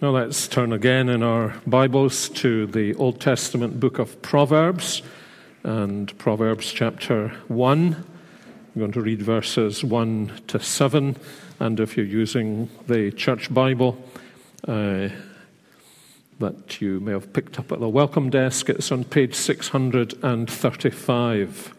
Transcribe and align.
Now 0.00 0.10
let's 0.10 0.46
turn 0.46 0.72
again 0.72 1.08
in 1.08 1.24
our 1.24 1.60
Bibles 1.66 2.28
to 2.28 2.68
the 2.68 2.94
Old 2.94 3.20
Testament 3.20 3.80
book 3.80 3.98
of 3.98 4.22
Proverbs 4.22 5.02
and 5.64 6.16
Proverbs 6.18 6.72
chapter 6.72 7.30
1. 7.48 7.94
I'm 7.94 8.04
going 8.78 8.92
to 8.92 9.00
read 9.00 9.22
verses 9.22 9.82
1 9.82 10.42
to 10.46 10.60
7. 10.60 11.16
And 11.58 11.80
if 11.80 11.96
you're 11.96 12.06
using 12.06 12.70
the 12.86 13.10
church 13.10 13.52
Bible 13.52 14.00
uh, 14.68 15.08
that 16.38 16.80
you 16.80 17.00
may 17.00 17.10
have 17.10 17.32
picked 17.32 17.58
up 17.58 17.72
at 17.72 17.80
the 17.80 17.88
welcome 17.88 18.30
desk, 18.30 18.68
it's 18.68 18.92
on 18.92 19.02
page 19.02 19.34
635. 19.34 21.74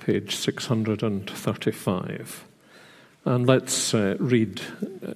Page 0.00 0.34
635. 0.34 2.47
And 3.28 3.46
let's 3.46 3.92
uh, 3.92 4.16
read 4.18 4.62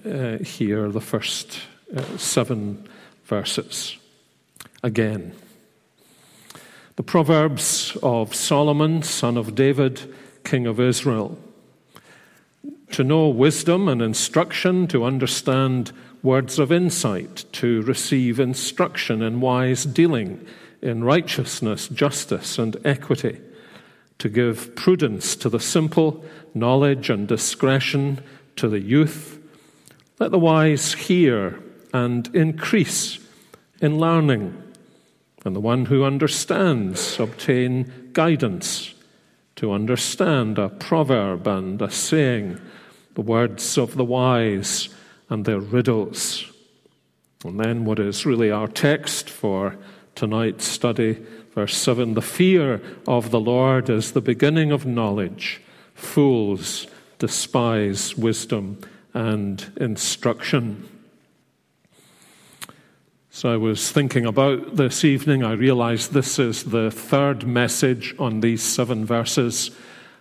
uh, 0.05 0.37
here 0.37 0.91
the 0.91 1.01
first 1.01 1.61
uh, 1.97 2.19
seven 2.19 2.87
verses 3.25 3.97
again. 4.83 5.33
The 6.97 7.03
Proverbs 7.03 7.97
of 8.03 8.35
Solomon, 8.35 9.03
son 9.03 9.39
of 9.39 9.55
David, 9.55 10.15
king 10.45 10.67
of 10.67 10.79
Israel. 10.79 11.39
To 12.91 13.03
know 13.03 13.29
wisdom 13.29 13.89
and 13.89 14.03
instruction, 14.03 14.87
to 14.89 15.05
understand 15.05 15.93
words 16.23 16.59
of 16.59 16.71
insight, 16.71 17.47
to 17.53 17.81
receive 17.81 18.39
instruction 18.39 19.23
in 19.23 19.41
wise 19.41 19.87
dealing, 19.87 20.47
in 20.83 21.03
righteousness, 21.03 21.89
justice, 21.89 22.59
and 22.59 22.77
equity 22.85 23.41
to 24.23 24.29
give 24.29 24.77
prudence 24.77 25.35
to 25.35 25.49
the 25.49 25.59
simple, 25.59 26.25
knowledge 26.55 27.11
and 27.11 27.27
discretion 27.27 28.23
to 28.55 28.69
the 28.69 28.79
youth. 28.79 29.41
Let 30.21 30.31
the 30.31 30.39
wise 30.39 30.93
hear 30.93 31.59
and 31.93 32.33
increase 32.33 33.19
in 33.81 33.99
learning, 33.99 34.63
and 35.45 35.57
the 35.57 35.61
one 35.61 35.87
who 35.87 36.05
understands 36.05 37.19
obtain 37.19 38.11
guidance 38.13 38.95
to 39.57 39.73
understand 39.73 40.57
a 40.57 40.69
proverb 40.69 41.49
and 41.49 41.83
a 41.83 41.91
saying, 41.91 42.61
the 43.15 43.23
words 43.23 43.77
of 43.77 43.97
the 43.97 44.05
wise 44.05 44.89
and 45.31 45.45
their 45.45 45.59
riddles. 45.59 46.45
And 47.45 47.59
then, 47.59 47.85
what 47.85 47.99
is 47.99 48.25
really 48.25 48.53
our 48.53 48.69
text 48.69 49.29
for 49.29 49.77
tonight's 50.15 50.65
study 50.65 51.27
Verse 51.55 51.77
7 51.77 52.15
The 52.15 52.23
fear 52.23 52.81
of 53.07 53.31
the 53.31 53.41
Lord 53.41 53.91
is 53.91 54.13
the 54.13 54.21
beginning 54.21 54.73
of 54.73 54.87
knowledge. 54.87 55.61
Fools 55.95 56.87
despise 57.19 58.17
wisdom 58.17 58.79
and 59.15 59.71
instruction. 59.77 60.89
So 63.31 63.53
I 63.53 63.57
was 63.57 63.91
thinking 63.91 64.27
about 64.27 64.77
this 64.77 65.05
evening. 65.05 65.43
I 65.43 65.53
realized 65.53 66.13
this 66.13 66.39
is 66.39 66.65
the 66.65 66.91
third 66.91 67.47
message 67.47 68.15
on 68.19 68.41
these 68.41 68.63
seven 68.63 69.05
verses. 69.05 69.71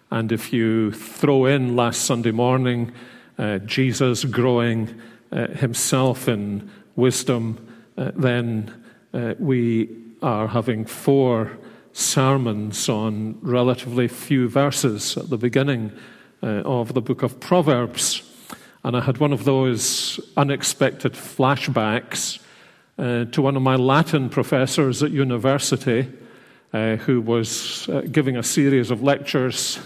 And 0.09 0.32
if 0.32 0.54
you 0.54 0.92
throw 0.92 1.46
in 1.46 1.76
last 1.76 2.04
Sunday 2.04 2.32
morning, 2.32 2.92
uh, 3.38 3.59
Jesus 3.59 4.24
growing 4.26 5.02
uh, 5.32 5.48
himself 5.48 6.28
in 6.28 6.70
wisdom, 6.96 7.68
uh, 7.98 8.12
then 8.16 8.74
uh, 9.14 9.34
we 9.40 9.90
are 10.22 10.48
having 10.48 10.86
four 10.86 11.58
sermons 11.94 12.88
on 12.88 13.38
relatively 13.42 14.08
few 14.08 14.48
verses 14.48 15.18
at 15.18 15.30
the 15.30 15.38
beginning 15.38 15.92
uh, 16.44 16.62
of 16.66 16.94
the 16.94 17.02
book 17.02 17.24
of 17.24 17.40
Proverbs. 17.40 18.24
And 18.84 18.96
I 18.96 19.02
had 19.02 19.18
one 19.18 19.34
of 19.34 19.44
those 19.44 20.20
unexpected 20.38 21.14
flashbacks 21.14 22.40
uh, 22.98 23.26
to 23.26 23.42
one 23.42 23.56
of 23.56 23.62
my 23.62 23.76
Latin 23.76 24.30
professors 24.30 25.04
at 25.04 25.12
university 25.12 26.08
uh, 26.74 26.96
who 26.98 27.22
was 27.22 27.90
uh, 27.90 28.02
giving 28.12 28.38
a 28.38 28.44
series 28.44 28.92
of 28.92 29.04
lectures. 29.04 29.80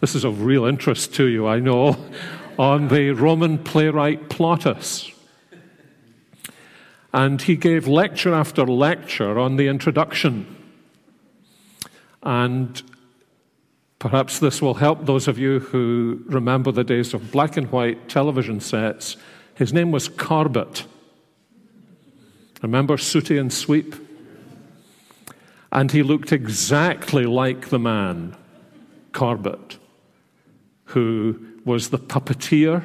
This 0.00 0.14
is 0.14 0.24
of 0.24 0.42
real 0.42 0.64
interest 0.64 1.14
to 1.14 1.26
you, 1.26 1.46
I 1.46 1.60
know, 1.60 1.96
on 2.58 2.88
the 2.88 3.10
Roman 3.10 3.58
playwright 3.58 4.28
Plautus. 4.28 5.11
And 7.12 7.42
he 7.42 7.56
gave 7.56 7.86
lecture 7.86 8.32
after 8.32 8.64
lecture 8.66 9.38
on 9.38 9.56
the 9.56 9.68
introduction. 9.68 10.56
And 12.22 12.82
perhaps 13.98 14.38
this 14.38 14.62
will 14.62 14.74
help 14.74 15.04
those 15.04 15.28
of 15.28 15.38
you 15.38 15.60
who 15.60 16.22
remember 16.26 16.72
the 16.72 16.84
days 16.84 17.12
of 17.12 17.30
black 17.30 17.56
and 17.56 17.70
white 17.70 18.08
television 18.08 18.60
sets. 18.60 19.16
His 19.54 19.72
name 19.72 19.90
was 19.90 20.08
Corbett. 20.08 20.86
Remember 22.62 22.96
Sooty 22.96 23.38
and 23.38 23.52
Sweep? 23.52 23.94
And 25.70 25.90
he 25.90 26.02
looked 26.02 26.32
exactly 26.32 27.24
like 27.24 27.68
the 27.68 27.78
man, 27.78 28.36
Corbett, 29.12 29.78
who 30.86 31.38
was 31.64 31.90
the 31.90 31.98
puppeteer 31.98 32.82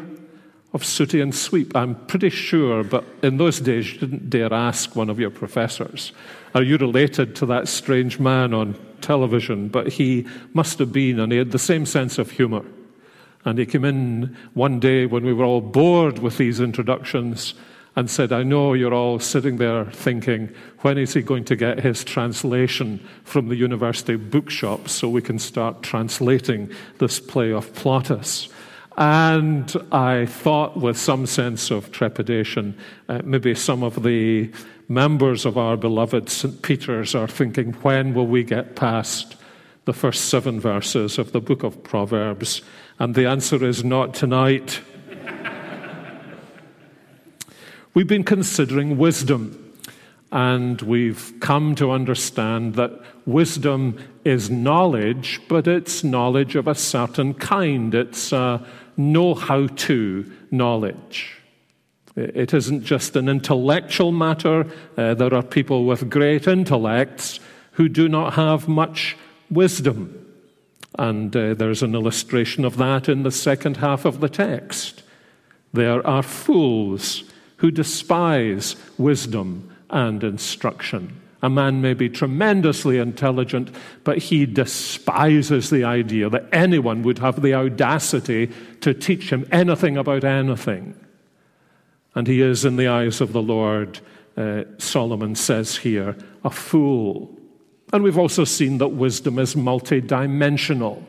of 0.77 0.85
sooty 0.85 1.19
and 1.21 1.33
sweep. 1.33 1.75
I'm 1.75 1.95
pretty 2.05 2.29
sure, 2.29 2.83
but 2.83 3.03
in 3.23 3.38
those 3.38 3.59
days 3.59 3.91
you 3.91 3.99
didn't 3.99 4.29
dare 4.29 4.53
ask 4.53 4.95
one 4.95 5.09
of 5.09 5.19
your 5.19 5.31
professors, 5.31 6.11
Are 6.53 6.61
you 6.61 6.77
related 6.77 7.35
to 7.38 7.47
that 7.47 7.67
strange 7.67 8.19
man 8.19 8.53
on 8.53 8.75
television? 9.01 9.69
But 9.69 9.87
he 9.87 10.27
must 10.53 10.77
have 10.77 10.93
been, 10.93 11.19
and 11.19 11.31
he 11.31 11.39
had 11.39 11.51
the 11.51 11.57
same 11.57 11.87
sense 11.87 12.19
of 12.19 12.29
humor. 12.29 12.63
And 13.43 13.57
he 13.57 13.66
came 13.66 13.85
in 13.85 14.37
one 14.53 14.79
day 14.79 15.07
when 15.07 15.25
we 15.25 15.33
were 15.33 15.45
all 15.45 15.61
bored 15.61 16.19
with 16.19 16.37
these 16.37 16.59
introductions 16.59 17.55
and 17.95 18.07
said, 18.07 18.31
I 18.31 18.43
know 18.43 18.73
you're 18.73 18.93
all 18.93 19.17
sitting 19.17 19.57
there 19.57 19.85
thinking, 19.85 20.53
when 20.81 20.99
is 20.99 21.16
he 21.16 21.23
going 21.23 21.45
to 21.45 21.55
get 21.55 21.79
his 21.79 22.03
translation 22.03 23.03
from 23.23 23.47
the 23.47 23.55
university 23.55 24.16
bookshop 24.16 24.89
so 24.89 25.09
we 25.09 25.23
can 25.23 25.39
start 25.39 25.81
translating 25.81 26.69
this 26.99 27.19
play 27.19 27.51
of 27.51 27.73
Plautus? 27.73 28.49
And 28.97 29.72
I 29.91 30.25
thought 30.25 30.75
with 30.75 30.97
some 30.97 31.28
sense 31.28 31.69
of 31.69 31.91
trepidation, 31.91 32.75
uh, 33.08 33.22
maybe 33.24 33.53
some 33.53 33.84
of 33.84 34.02
the 34.02 34.52
members 34.90 35.46
of 35.46 35.56
our 35.56 35.78
beloved 35.78 36.30
St. 36.30 36.63
Peter's 36.63 37.13
are 37.13 37.28
thinking, 37.28 37.74
when 37.74 38.16
will 38.16 38.25
we 38.25 38.44
get 38.44 38.75
past 38.75 39.35
the 39.85 39.94
first 39.94 40.25
seven 40.25 40.59
verses 40.59 41.19
of 41.19 41.31
the 41.31 41.40
book 41.40 41.62
of 41.62 41.84
Proverbs? 41.84 42.63
And 42.97 43.13
the 43.13 43.28
answer 43.28 43.63
is 43.63 43.84
not 43.84 44.16
tonight. 44.16 44.81
We've 47.94 48.08
been 48.08 48.24
considering 48.24 48.97
wisdom. 48.97 49.64
And 50.29 50.81
we've 50.81 51.31
come 51.40 51.74
to 51.75 51.91
understand 51.91 52.75
that 52.75 52.91
wisdom 53.25 53.97
is 54.25 54.50
knowledge, 54.50 55.40
but 55.47 55.69
it's 55.69 56.03
knowledge 56.03 56.58
of 56.58 56.68
a 56.68 56.75
certain 56.75 57.34
kind. 57.34 57.96
It's 57.96 58.34
a 58.34 58.62
know 58.97 59.34
how 59.34 59.68
to 59.68 60.31
knowledge. 60.52 61.38
It 62.16 62.53
isn't 62.53 62.84
just 62.84 63.16
an 63.16 63.30
intellectual 63.30 64.12
matter. 64.12 64.66
Uh, 64.97 65.13
there 65.13 65.34
are 65.34 65.44
people 65.44 65.85
with 65.85 66.09
great 66.09 66.47
intellects 66.47 67.40
who 67.74 67.88
do 67.88 68.09
not 68.09 68.34
have 68.34 68.68
much 68.68 69.16
wisdom. 69.52 70.25
And 70.97 71.35
uh, 71.35 71.53
there's 71.53 71.84
an 71.84 71.94
illustration 71.94 72.66
of 72.66 72.78
that 72.78 73.08
in 73.08 73.22
the 73.22 73.31
second 73.31 73.78
half 73.78 74.03
of 74.03 74.19
the 74.19 74.30
text. 74.30 75.03
There 75.74 76.06
are 76.08 76.24
fools 76.24 77.24
who 77.58 77.69
despise 77.69 78.75
wisdom 78.97 79.75
and 79.91 80.24
instruction. 80.24 81.22
A 81.41 81.49
man 81.49 81.81
may 81.81 81.93
be 81.93 82.09
tremendously 82.09 82.97
intelligent, 82.97 83.69
but 84.03 84.17
he 84.17 84.45
despises 84.45 85.69
the 85.69 85.84
idea 85.84 86.29
that 86.29 86.47
anyone 86.51 87.03
would 87.03 87.19
have 87.19 87.41
the 87.41 87.53
audacity 87.53 88.51
to 88.81 88.93
teach 88.93 89.31
him 89.31 89.47
anything 89.51 89.97
about 89.97 90.23
anything. 90.23 90.95
And 92.16 92.28
he 92.28 92.41
is, 92.41 92.66
in 92.66 92.78
the 92.78 92.87
eyes 92.87 93.22
of 93.22 93.34
the 93.34 93.41
Lord, 93.41 93.99
uh, 94.35 94.63
Solomon 94.79 95.35
says 95.35 95.78
here, 95.78 96.16
a 96.43 96.49
fool. 96.49 97.37
And 97.93 98.03
we've 98.03 98.17
also 98.17 98.43
seen 98.43 98.79
that 98.79 98.90
wisdom 98.90 99.37
is 99.37 99.53
multidimensional. 99.53 101.03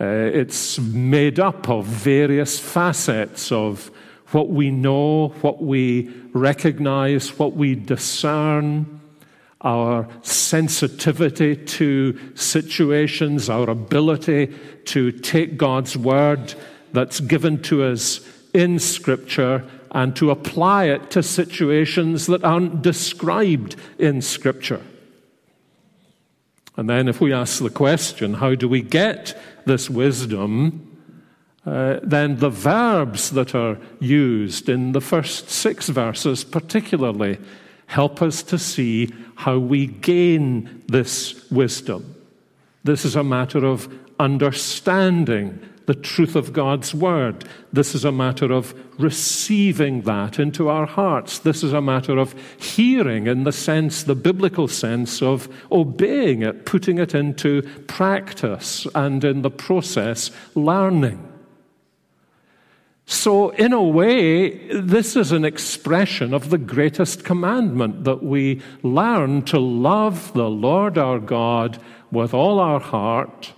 Uh, 0.00 0.04
it's 0.06 0.78
made 0.78 1.38
up 1.38 1.68
of 1.68 1.84
various 1.84 2.58
facets 2.58 3.52
of 3.52 3.90
what 4.28 4.48
we 4.48 4.70
know, 4.70 5.28
what 5.42 5.62
we 5.62 6.08
recognize, 6.32 7.38
what 7.38 7.54
we 7.54 7.74
discern 7.74 8.99
our 9.62 10.08
sensitivity 10.22 11.56
to 11.56 12.18
situations, 12.34 13.50
our 13.50 13.68
ability 13.68 14.54
to 14.86 15.12
take 15.12 15.56
God's 15.56 15.96
word 15.96 16.54
that's 16.92 17.20
given 17.20 17.62
to 17.62 17.84
us 17.84 18.20
in 18.54 18.78
Scripture 18.78 19.64
and 19.92 20.14
to 20.16 20.30
apply 20.30 20.84
it 20.84 21.10
to 21.10 21.22
situations 21.22 22.26
that 22.26 22.44
aren't 22.44 22.82
described 22.82 23.76
in 23.98 24.22
Scripture. 24.22 24.82
And 26.76 26.88
then, 26.88 27.08
if 27.08 27.20
we 27.20 27.32
ask 27.32 27.62
the 27.62 27.70
question, 27.70 28.34
how 28.34 28.54
do 28.54 28.68
we 28.68 28.80
get 28.80 29.38
this 29.66 29.90
wisdom? 29.90 30.90
uh, 31.66 32.00
then 32.02 32.36
the 32.36 32.50
verbs 32.50 33.30
that 33.30 33.54
are 33.54 33.78
used 34.00 34.68
in 34.68 34.92
the 34.92 35.00
first 35.00 35.50
six 35.50 35.88
verses, 35.88 36.42
particularly, 36.42 37.38
help 37.90 38.22
us 38.22 38.44
to 38.44 38.56
see 38.56 39.12
how 39.34 39.58
we 39.58 39.84
gain 39.84 40.80
this 40.86 41.50
wisdom. 41.50 42.14
This 42.84 43.04
is 43.04 43.16
a 43.16 43.24
matter 43.24 43.64
of 43.66 43.92
understanding 44.20 45.58
the 45.86 45.94
truth 45.94 46.36
of 46.36 46.52
God's 46.52 46.94
word. 46.94 47.44
This 47.72 47.96
is 47.96 48.04
a 48.04 48.12
matter 48.12 48.52
of 48.52 48.74
receiving 49.00 50.02
that 50.02 50.38
into 50.38 50.68
our 50.68 50.86
hearts. 50.86 51.40
This 51.40 51.64
is 51.64 51.72
a 51.72 51.80
matter 51.80 52.16
of 52.16 52.32
hearing 52.60 53.26
in 53.26 53.42
the 53.42 53.50
sense, 53.50 54.04
the 54.04 54.14
biblical 54.14 54.68
sense 54.68 55.20
of 55.20 55.48
obeying 55.72 56.42
it, 56.42 56.66
putting 56.66 56.98
it 56.98 57.12
into 57.12 57.62
practice, 57.88 58.86
and 58.94 59.24
in 59.24 59.42
the 59.42 59.50
process, 59.50 60.30
learning. 60.54 61.29
So, 63.10 63.50
in 63.50 63.72
a 63.72 63.82
way, 63.82 64.68
this 64.68 65.16
is 65.16 65.32
an 65.32 65.44
expression 65.44 66.32
of 66.32 66.50
the 66.50 66.58
greatest 66.58 67.24
commandment 67.24 68.04
that 68.04 68.22
we 68.22 68.62
learn 68.84 69.42
to 69.46 69.58
love 69.58 70.32
the 70.32 70.48
Lord 70.48 70.96
our 70.96 71.18
God 71.18 71.82
with 72.12 72.32
all 72.32 72.60
our 72.60 72.78
heart, 72.78 73.52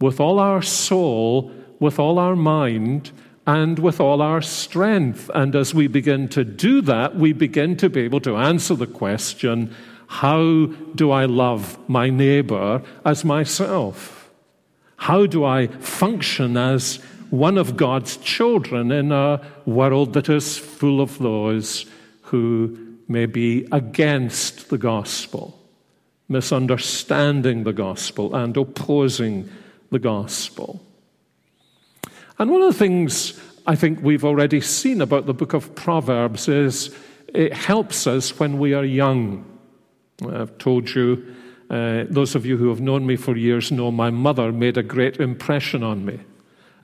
with 0.00 0.20
all 0.20 0.38
our 0.38 0.62
soul, 0.62 1.50
with 1.80 1.98
all 1.98 2.20
our 2.20 2.36
mind, 2.36 3.10
and 3.44 3.76
with 3.80 3.98
all 3.98 4.22
our 4.22 4.40
strength. 4.40 5.28
And 5.34 5.56
as 5.56 5.74
we 5.74 5.88
begin 5.88 6.28
to 6.28 6.44
do 6.44 6.80
that, 6.82 7.16
we 7.16 7.32
begin 7.32 7.76
to 7.78 7.90
be 7.90 8.02
able 8.02 8.20
to 8.20 8.36
answer 8.36 8.76
the 8.76 8.86
question 8.86 9.74
how 10.06 10.66
do 10.94 11.10
I 11.10 11.24
love 11.24 11.76
my 11.88 12.08
neighbor 12.08 12.80
as 13.04 13.24
myself? 13.24 14.30
How 14.94 15.26
do 15.26 15.44
I 15.44 15.66
function 15.66 16.56
as 16.56 17.00
one 17.32 17.56
of 17.56 17.78
God's 17.78 18.18
children 18.18 18.92
in 18.92 19.10
a 19.10 19.40
world 19.64 20.12
that 20.12 20.28
is 20.28 20.58
full 20.58 21.00
of 21.00 21.18
those 21.18 21.86
who 22.24 22.98
may 23.08 23.24
be 23.24 23.66
against 23.72 24.68
the 24.68 24.76
gospel, 24.76 25.58
misunderstanding 26.28 27.64
the 27.64 27.72
gospel, 27.72 28.34
and 28.34 28.54
opposing 28.58 29.48
the 29.90 29.98
gospel. 29.98 30.84
And 32.38 32.50
one 32.50 32.60
of 32.60 32.70
the 32.70 32.78
things 32.78 33.40
I 33.66 33.76
think 33.76 34.00
we've 34.02 34.26
already 34.26 34.60
seen 34.60 35.00
about 35.00 35.24
the 35.24 35.32
book 35.32 35.54
of 35.54 35.74
Proverbs 35.74 36.48
is 36.48 36.94
it 37.28 37.54
helps 37.54 38.06
us 38.06 38.38
when 38.38 38.58
we 38.58 38.74
are 38.74 38.84
young. 38.84 39.46
I've 40.28 40.58
told 40.58 40.94
you, 40.94 41.34
uh, 41.70 42.04
those 42.10 42.34
of 42.34 42.44
you 42.44 42.58
who 42.58 42.68
have 42.68 42.82
known 42.82 43.06
me 43.06 43.16
for 43.16 43.34
years 43.34 43.72
know 43.72 43.90
my 43.90 44.10
mother 44.10 44.52
made 44.52 44.76
a 44.76 44.82
great 44.82 45.16
impression 45.16 45.82
on 45.82 46.04
me. 46.04 46.20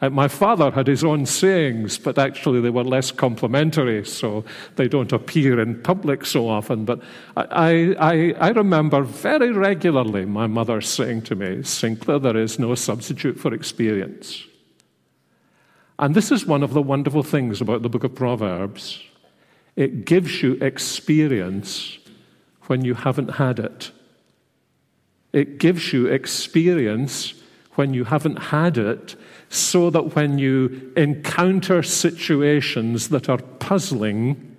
Uh, 0.01 0.09
my 0.11 0.29
father 0.29 0.71
had 0.71 0.87
his 0.87 1.03
own 1.03 1.27
sayings, 1.27 1.99
but 1.99 2.19
actually 2.19 2.61
they 2.61 2.71
were 2.71 2.85
less 2.85 3.11
complimentary, 3.11 4.05
so 4.05 4.45
they 4.77 4.87
don't 4.87 5.13
appear 5.13 5.59
in 5.59 5.83
public 5.83 6.25
so 6.25 6.49
often. 6.49 6.85
But 6.85 7.01
I, 7.37 7.97
I, 7.99 8.35
I 8.39 8.49
remember 8.51 9.03
very 9.03 9.51
regularly 9.51 10.25
my 10.25 10.47
mother 10.47 10.81
saying 10.81 11.23
to 11.23 11.35
me, 11.35 11.63
Sinclair, 11.65 12.21
there 12.21 12.37
is 12.37 12.59
no 12.59 12.75
substitute 12.77 13.41
for 13.41 13.53
experience. 13.53 14.45
And 15.99 16.15
this 16.15 16.31
is 16.31 16.47
one 16.47 16.63
of 16.63 16.75
the 16.75 16.83
wonderful 16.83 17.25
things 17.25 17.61
about 17.61 17.83
the 17.83 17.89
book 17.89 18.05
of 18.05 18.15
Proverbs. 18.15 19.03
It 19.75 20.05
gives 20.05 20.43
you 20.43 20.55
experience 20.55 21.99
when 22.67 22.85
you 22.85 22.95
haven't 22.95 23.31
had 23.31 23.59
it. 23.59 23.91
It 25.33 25.59
gives 25.59 25.93
you 25.93 26.07
experience 26.07 27.35
when 27.75 27.95
you 27.95 28.05
haven't 28.05 28.37
had 28.37 28.79
it 28.79 29.17
so 29.51 29.91
that 29.91 30.15
when 30.15 30.39
you 30.39 30.93
encounter 30.97 31.83
situations 31.83 33.09
that 33.09 33.29
are 33.29 33.39
puzzling, 33.39 34.57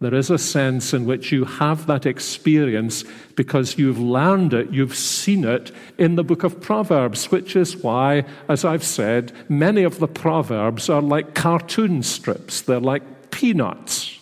there 0.00 0.14
is 0.14 0.30
a 0.30 0.38
sense 0.38 0.94
in 0.94 1.06
which 1.06 1.32
you 1.32 1.44
have 1.44 1.86
that 1.86 2.06
experience 2.06 3.04
because 3.34 3.78
you've 3.78 3.98
learned 3.98 4.54
it, 4.54 4.70
you've 4.70 4.94
seen 4.94 5.44
it 5.44 5.72
in 5.98 6.14
the 6.14 6.24
book 6.24 6.44
of 6.44 6.60
Proverbs, 6.60 7.30
which 7.30 7.56
is 7.56 7.76
why, 7.76 8.24
as 8.48 8.64
I've 8.64 8.84
said, 8.84 9.32
many 9.48 9.82
of 9.82 9.98
the 9.98 10.08
Proverbs 10.08 10.88
are 10.88 11.02
like 11.02 11.34
cartoon 11.34 12.02
strips, 12.02 12.62
they're 12.62 12.80
like 12.80 13.30
peanuts 13.30 14.17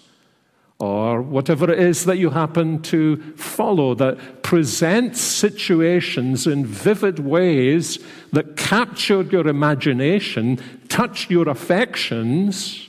or 0.78 1.22
whatever 1.22 1.70
it 1.72 1.78
is 1.78 2.04
that 2.04 2.18
you 2.18 2.30
happen 2.30 2.82
to 2.82 3.16
follow 3.32 3.94
that 3.94 4.42
presents 4.42 5.20
situations 5.20 6.46
in 6.46 6.66
vivid 6.66 7.18
ways 7.18 7.98
that 8.32 8.56
capture 8.56 9.22
your 9.22 9.48
imagination, 9.48 10.60
touch 10.88 11.30
your 11.30 11.48
affections, 11.48 12.88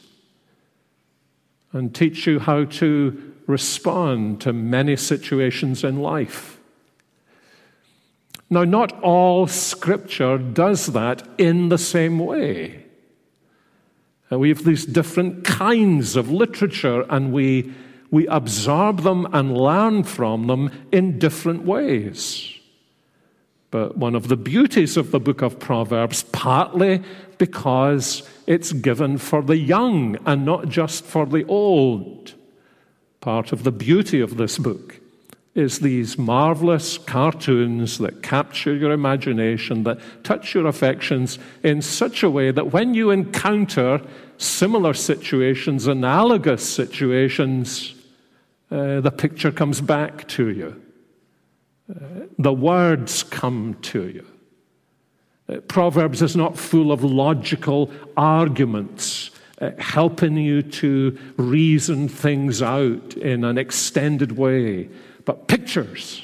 and 1.72 1.96
teach 1.96 2.28
you 2.28 2.40
how 2.40 2.66
to 2.66 3.34
respond 3.48 4.42
to 4.42 4.52
many 4.52 4.98
situations 4.98 5.84
in 5.84 6.02
life. 6.02 6.60
Now, 8.50 8.66
not 8.66 9.02
all 9.02 9.48
scripture 9.48 10.38
does 10.38 10.88
that 10.88 11.26
in 11.38 11.70
the 11.70 11.78
same 11.78 12.20
way. 12.20 12.87
Uh, 14.32 14.40
we 14.40 14.50
have 14.50 14.64
these 14.64 14.86
different 14.86 15.44
kinds 15.44 16.16
of 16.16 16.30
literature, 16.30 17.06
and 17.10 17.32
we, 17.32 17.74
we 18.12 18.28
absorb 18.28 19.02
them 19.02 19.28
and 19.34 19.58
learn 19.58 20.04
from 20.04 20.48
them 20.48 20.70
in 20.92 21.18
different 21.20 21.64
ways. 21.64 22.54
But 23.72 23.98
one 23.98 24.16
of 24.16 24.28
the 24.28 24.38
beauties 24.38 24.98
of 24.98 25.12
the 25.12 25.20
book 25.20 25.42
of 25.42 25.60
Proverbs, 25.60 26.24
partly 26.24 27.04
because 27.38 28.28
it's 28.48 28.72
given 28.72 29.18
for 29.18 29.42
the 29.42 29.58
young 29.58 30.18
and 30.26 30.46
not 30.46 30.70
just 30.70 31.04
for 31.04 31.26
the 31.26 31.46
old, 31.46 32.34
part 33.20 33.52
of 33.52 33.64
the 33.64 33.72
beauty 33.72 34.22
of 34.22 34.38
this 34.38 34.58
book 34.58 35.02
is 35.58 35.80
these 35.80 36.20
marvelous 36.20 37.00
cartoons 37.00 37.98
that 37.98 38.22
capture 38.22 38.76
your 38.76 38.92
imagination, 38.92 39.84
that 39.84 40.00
touch 40.24 40.54
your 40.54 40.68
affections 40.68 41.40
in 41.64 41.82
such 41.82 42.22
a 42.22 42.30
way 42.30 42.52
that 42.52 42.72
when 42.72 42.94
you 42.94 43.10
encounter 43.10 44.00
similar 44.38 44.94
situations, 44.94 45.88
analogous 45.88 46.64
situations, 46.68 47.96
uh, 48.70 49.02
the 49.02 49.10
picture 49.10 49.52
comes 49.52 49.82
back 49.82 50.28
to 50.28 50.50
you. 50.50 50.80
Uh, 51.90 52.28
the 52.38 52.54
words 52.54 53.24
come 53.24 53.76
to 53.82 54.10
you. 54.10 54.28
Uh, 55.50 55.60
Proverbs 55.62 56.22
is 56.22 56.36
not 56.36 56.56
full 56.56 56.92
of 56.92 57.04
logical 57.04 57.90
arguments. 58.16 59.32
Uh, 59.60 59.72
helping 59.80 60.38
you 60.38 60.62
to 60.62 61.18
reason 61.38 62.08
things 62.08 62.62
out 62.62 63.16
in 63.16 63.44
an 63.44 63.58
extended 63.58 64.34
way 64.34 64.88
but 65.28 65.50
pictures 65.50 66.24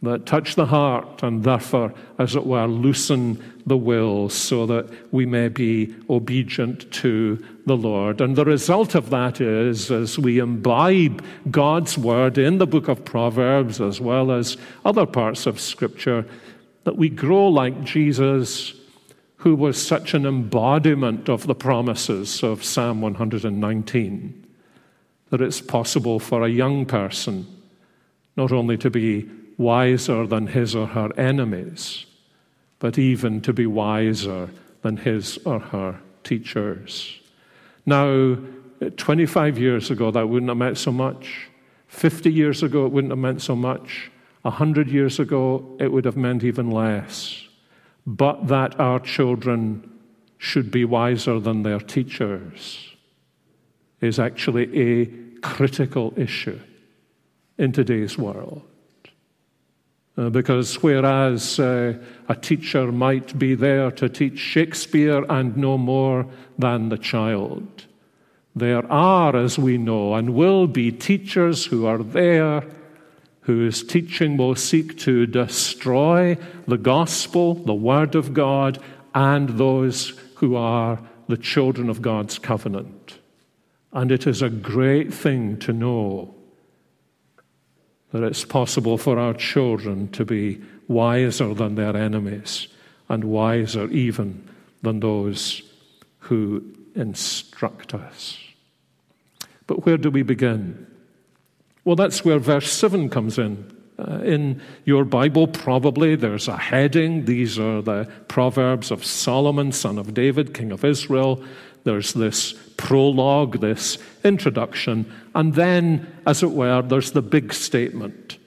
that 0.00 0.24
touch 0.24 0.54
the 0.54 0.64
heart 0.64 1.22
and 1.22 1.44
therefore, 1.44 1.92
as 2.18 2.34
it 2.34 2.46
were, 2.46 2.66
loosen 2.66 3.40
the 3.66 3.76
will 3.76 4.30
so 4.30 4.64
that 4.64 5.12
we 5.12 5.26
may 5.26 5.48
be 5.48 5.94
obedient 6.08 6.90
to 6.90 7.44
the 7.66 7.76
Lord. 7.76 8.22
And 8.22 8.34
the 8.34 8.46
result 8.46 8.94
of 8.94 9.10
that 9.10 9.40
is, 9.40 9.90
as 9.90 10.18
we 10.18 10.38
imbibe 10.38 11.22
God's 11.50 11.98
word 11.98 12.38
in 12.38 12.56
the 12.56 12.66
book 12.66 12.88
of 12.88 13.04
Proverbs 13.04 13.82
as 13.82 14.00
well 14.00 14.32
as 14.32 14.56
other 14.86 15.04
parts 15.04 15.44
of 15.46 15.60
Scripture, 15.60 16.24
that 16.84 16.96
we 16.96 17.10
grow 17.10 17.48
like 17.48 17.84
Jesus, 17.84 18.72
who 19.36 19.54
was 19.54 19.80
such 19.80 20.14
an 20.14 20.24
embodiment 20.24 21.28
of 21.28 21.46
the 21.46 21.54
promises 21.54 22.42
of 22.42 22.64
Psalm 22.64 23.02
119 23.02 24.41
that 25.32 25.40
it's 25.40 25.62
possible 25.62 26.18
for 26.20 26.44
a 26.44 26.48
young 26.48 26.84
person 26.84 27.46
not 28.36 28.52
only 28.52 28.76
to 28.76 28.90
be 28.90 29.26
wiser 29.56 30.26
than 30.26 30.46
his 30.46 30.76
or 30.76 30.86
her 30.86 31.08
enemies, 31.18 32.04
but 32.80 32.98
even 32.98 33.40
to 33.40 33.50
be 33.50 33.66
wiser 33.66 34.50
than 34.82 34.98
his 34.98 35.38
or 35.46 35.58
her 35.58 35.98
teachers. 36.22 37.18
Now, 37.86 38.36
25 38.98 39.56
years 39.56 39.90
ago, 39.90 40.10
that 40.10 40.28
wouldn't 40.28 40.50
have 40.50 40.58
meant 40.58 40.76
so 40.76 40.92
much. 40.92 41.48
50 41.88 42.30
years 42.30 42.62
ago, 42.62 42.84
it 42.84 42.92
wouldn't 42.92 43.12
have 43.12 43.18
meant 43.18 43.40
so 43.40 43.56
much. 43.56 44.10
100 44.42 44.88
years 44.88 45.18
ago, 45.18 45.64
it 45.80 45.90
would 45.90 46.04
have 46.04 46.16
meant 46.18 46.44
even 46.44 46.70
less. 46.70 47.48
But 48.06 48.48
that 48.48 48.78
our 48.78 49.00
children 49.00 49.98
should 50.36 50.70
be 50.70 50.84
wiser 50.84 51.40
than 51.40 51.62
their 51.62 51.80
teachers 51.80 52.91
is 54.02 54.18
actually 54.18 54.66
a 54.78 55.06
critical 55.40 56.12
issue 56.16 56.58
in 57.56 57.72
today's 57.72 58.18
world. 58.18 58.62
Uh, 60.16 60.28
because 60.28 60.82
whereas 60.82 61.58
uh, 61.58 61.94
a 62.28 62.34
teacher 62.34 62.92
might 62.92 63.38
be 63.38 63.54
there 63.54 63.90
to 63.90 64.08
teach 64.10 64.38
Shakespeare 64.38 65.24
and 65.30 65.56
no 65.56 65.78
more 65.78 66.26
than 66.58 66.90
the 66.90 66.98
child, 66.98 67.86
there 68.54 68.84
are, 68.92 69.34
as 69.34 69.58
we 69.58 69.78
know, 69.78 70.14
and 70.14 70.34
will 70.34 70.66
be 70.66 70.92
teachers 70.92 71.64
who 71.64 71.86
are 71.86 72.02
there 72.02 72.62
whose 73.42 73.82
teaching 73.82 74.36
will 74.36 74.54
seek 74.54 74.98
to 74.98 75.26
destroy 75.26 76.36
the 76.68 76.78
gospel, 76.78 77.54
the 77.54 77.74
word 77.74 78.14
of 78.14 78.34
God, 78.34 78.78
and 79.14 79.48
those 79.50 80.10
who 80.36 80.54
are 80.54 81.00
the 81.28 81.36
children 81.36 81.88
of 81.88 82.02
God's 82.02 82.38
covenant. 82.38 83.18
And 83.92 84.10
it 84.10 84.26
is 84.26 84.42
a 84.42 84.48
great 84.48 85.12
thing 85.12 85.58
to 85.58 85.72
know 85.72 86.34
that 88.12 88.22
it's 88.22 88.44
possible 88.44 88.98
for 88.98 89.18
our 89.18 89.34
children 89.34 90.08
to 90.08 90.24
be 90.24 90.60
wiser 90.88 91.54
than 91.54 91.74
their 91.74 91.96
enemies 91.96 92.68
and 93.08 93.24
wiser 93.24 93.88
even 93.88 94.48
than 94.82 95.00
those 95.00 95.62
who 96.18 96.62
instruct 96.94 97.94
us. 97.94 98.38
But 99.66 99.86
where 99.86 99.96
do 99.96 100.10
we 100.10 100.22
begin? 100.22 100.86
Well, 101.84 101.96
that's 101.96 102.24
where 102.24 102.38
verse 102.38 102.72
7 102.72 103.08
comes 103.08 103.38
in. 103.38 103.81
Uh, 104.08 104.18
in 104.22 104.60
your 104.84 105.04
Bible, 105.04 105.46
probably 105.46 106.16
there's 106.16 106.48
a 106.48 106.56
heading. 106.56 107.24
These 107.24 107.58
are 107.58 107.82
the 107.82 108.10
Proverbs 108.28 108.90
of 108.90 109.04
Solomon, 109.04 109.70
son 109.70 109.98
of 109.98 110.14
David, 110.14 110.54
king 110.54 110.72
of 110.72 110.84
Israel. 110.84 111.42
There's 111.84 112.12
this 112.12 112.54
prologue, 112.76 113.60
this 113.60 113.98
introduction, 114.24 115.12
and 115.34 115.54
then, 115.54 116.12
as 116.26 116.42
it 116.42 116.50
were, 116.50 116.82
there's 116.82 117.12
the 117.12 117.22
big 117.22 117.52
statement. 117.52 118.38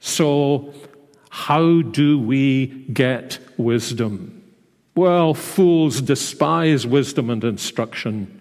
So, 0.00 0.72
how 1.30 1.82
do 1.82 2.18
we 2.18 2.66
get 2.92 3.38
wisdom? 3.56 4.42
Well, 4.94 5.34
fools 5.34 6.00
despise 6.00 6.86
wisdom 6.86 7.30
and 7.30 7.42
instruction, 7.42 8.40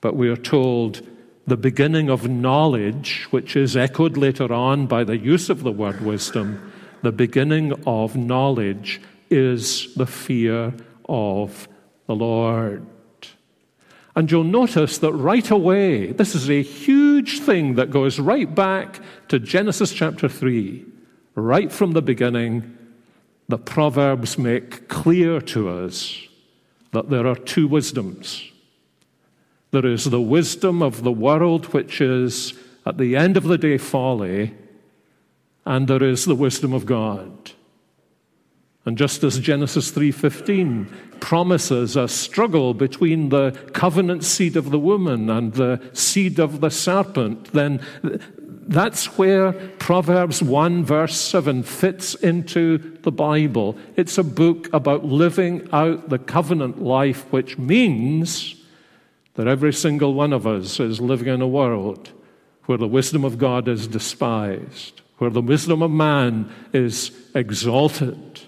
but 0.00 0.14
we 0.14 0.28
are 0.28 0.36
told 0.36 1.06
the 1.46 1.56
beginning 1.56 2.08
of 2.08 2.28
knowledge, 2.28 3.26
which 3.30 3.56
is 3.56 3.76
echoed 3.76 4.16
later 4.16 4.52
on 4.52 4.86
by 4.86 5.04
the 5.04 5.18
use 5.18 5.50
of 5.50 5.62
the 5.62 5.72
word 5.72 6.00
wisdom, 6.00 6.72
the 7.02 7.12
beginning 7.12 7.72
of 7.86 8.16
knowledge 8.16 9.00
is 9.28 9.94
the 9.94 10.06
fear 10.06 10.72
of 11.06 11.68
the 12.06 12.14
Lord. 12.14 12.86
And 14.16 14.30
you'll 14.30 14.44
notice 14.44 14.98
that 14.98 15.12
right 15.12 15.50
away, 15.50 16.12
this 16.12 16.34
is 16.34 16.48
a 16.48 16.62
huge 16.62 17.40
thing 17.40 17.74
that 17.74 17.90
goes 17.90 18.20
right 18.20 18.52
back 18.52 19.00
to 19.28 19.38
Genesis 19.38 19.92
chapter 19.92 20.28
3. 20.28 20.86
Right 21.34 21.72
from 21.72 21.92
the 21.92 22.02
beginning, 22.02 22.78
the 23.48 23.58
Proverbs 23.58 24.38
make 24.38 24.88
clear 24.88 25.40
to 25.40 25.68
us 25.68 26.16
that 26.92 27.10
there 27.10 27.26
are 27.26 27.34
two 27.34 27.66
wisdoms. 27.66 28.50
There 29.74 29.86
is 29.86 30.04
the 30.04 30.20
wisdom 30.20 30.82
of 30.82 31.02
the 31.02 31.10
world, 31.10 31.66
which 31.74 32.00
is 32.00 32.54
at 32.86 32.96
the 32.96 33.16
end 33.16 33.36
of 33.36 33.42
the 33.42 33.58
day 33.58 33.76
folly, 33.76 34.54
and 35.66 35.88
there 35.88 36.04
is 36.04 36.26
the 36.26 36.36
wisdom 36.36 36.72
of 36.72 36.86
God. 36.86 37.50
And 38.84 38.96
just 38.96 39.24
as 39.24 39.40
Genesis 39.40 39.90
3:15 39.90 40.86
promises 41.18 41.96
a 41.96 42.06
struggle 42.06 42.72
between 42.72 43.30
the 43.30 43.50
covenant 43.72 44.22
seed 44.22 44.56
of 44.56 44.70
the 44.70 44.78
woman 44.78 45.28
and 45.28 45.54
the 45.54 45.80
seed 45.92 46.38
of 46.38 46.60
the 46.60 46.70
serpent, 46.70 47.46
then 47.52 47.80
that's 48.68 49.18
where 49.18 49.54
Proverbs 49.80 50.40
1 50.40 50.84
verse 50.84 51.16
7 51.16 51.64
fits 51.64 52.14
into 52.14 52.78
the 53.02 53.10
Bible. 53.10 53.76
It's 53.96 54.18
a 54.18 54.22
book 54.22 54.68
about 54.72 55.04
living 55.04 55.68
out 55.72 56.10
the 56.10 56.20
covenant 56.20 56.80
life, 56.80 57.26
which 57.32 57.58
means 57.58 58.60
that 59.34 59.46
every 59.48 59.72
single 59.72 60.14
one 60.14 60.32
of 60.32 60.46
us 60.46 60.80
is 60.80 61.00
living 61.00 61.28
in 61.28 61.40
a 61.40 61.48
world 61.48 62.12
where 62.66 62.78
the 62.78 62.88
wisdom 62.88 63.24
of 63.24 63.38
God 63.38 63.68
is 63.68 63.86
despised, 63.86 65.02
where 65.18 65.30
the 65.30 65.42
wisdom 65.42 65.82
of 65.82 65.90
man 65.90 66.50
is 66.72 67.10
exalted 67.34 68.40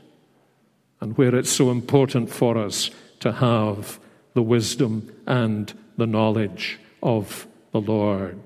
and 1.00 1.16
where 1.19 1.35
it's 1.35 1.50
so 1.50 1.71
important 1.71 2.31
for 2.31 2.57
us 2.57 2.90
to 3.21 3.33
have 3.33 4.00
the 4.35 4.43
wisdom 4.43 5.12
and 5.26 5.73
the 5.97 6.07
knowledge 6.07 6.78
of 7.02 7.47
the 7.73 7.81
Lord 7.81 8.40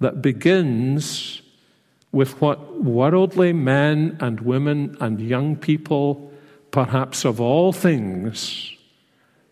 that 0.00 0.22
begins 0.22 1.42
with 2.10 2.40
what 2.40 2.82
worldly 2.82 3.52
men 3.52 4.16
and 4.20 4.40
women 4.40 4.96
and 5.00 5.20
young 5.20 5.56
people, 5.56 6.32
perhaps 6.70 7.24
of 7.24 7.40
all 7.40 7.72
things, 7.72 8.72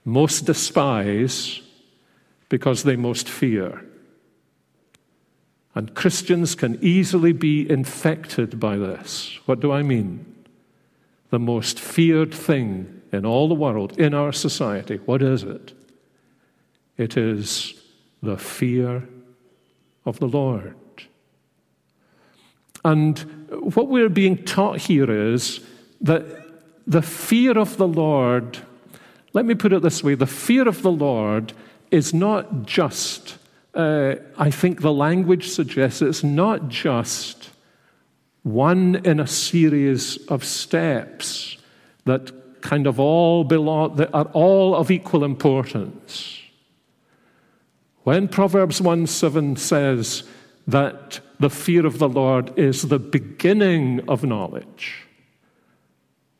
most 0.04 0.44
despise 0.44 1.62
because 2.50 2.82
they 2.82 2.96
most 2.96 3.26
fear. 3.26 3.82
And 5.74 5.94
Christians 5.94 6.54
can 6.54 6.78
easily 6.82 7.32
be 7.32 7.68
infected 7.70 8.60
by 8.60 8.76
this. 8.76 9.38
What 9.46 9.60
do 9.60 9.72
I 9.72 9.82
mean? 9.82 10.30
the 11.30 11.38
most 11.38 11.78
feared 11.78 12.34
thing 12.34 13.00
in 13.12 13.24
all 13.24 13.48
the 13.48 13.54
world, 13.54 13.98
in 13.98 14.14
our 14.14 14.32
society. 14.32 14.96
What 15.06 15.22
is 15.22 15.42
it? 15.42 15.72
It 16.96 17.16
is 17.16 17.74
the 18.22 18.36
fear 18.36 19.08
of 20.04 20.18
the 20.18 20.28
Lord. 20.28 20.74
And 22.84 23.18
what 23.74 23.88
we're 23.88 24.08
being 24.08 24.44
taught 24.44 24.78
here 24.78 25.10
is 25.10 25.60
that 26.00 26.24
the 26.86 27.02
fear 27.02 27.56
of 27.56 27.76
the 27.76 27.88
Lord, 27.88 28.58
let 29.32 29.44
me 29.44 29.54
put 29.54 29.72
it 29.72 29.82
this 29.82 30.02
way 30.02 30.14
the 30.14 30.26
fear 30.26 30.66
of 30.66 30.82
the 30.82 30.92
Lord 30.92 31.52
is 31.90 32.14
not 32.14 32.66
just, 32.66 33.36
uh, 33.74 34.16
I 34.38 34.50
think 34.50 34.80
the 34.80 34.92
language 34.92 35.48
suggests 35.48 36.02
it's 36.02 36.24
not 36.24 36.68
just 36.68 37.50
one 38.42 38.96
in 39.04 39.20
a 39.20 39.26
series 39.26 40.16
of 40.28 40.44
steps 40.44 41.58
that 42.04 42.32
kind 42.60 42.86
of 42.86 42.98
all 43.00 43.44
belong, 43.44 43.96
that 43.96 44.10
are 44.14 44.28
all 44.32 44.74
of 44.74 44.90
equal 44.90 45.24
importance. 45.24 46.38
When 48.02 48.28
Proverbs 48.28 48.80
1 48.80 49.06
7 49.06 49.56
says 49.56 50.24
that 50.66 51.20
the 51.38 51.50
fear 51.50 51.86
of 51.86 51.98
the 51.98 52.08
Lord 52.08 52.58
is 52.58 52.82
the 52.82 52.98
beginning 52.98 54.00
of 54.08 54.24
knowledge, 54.24 55.06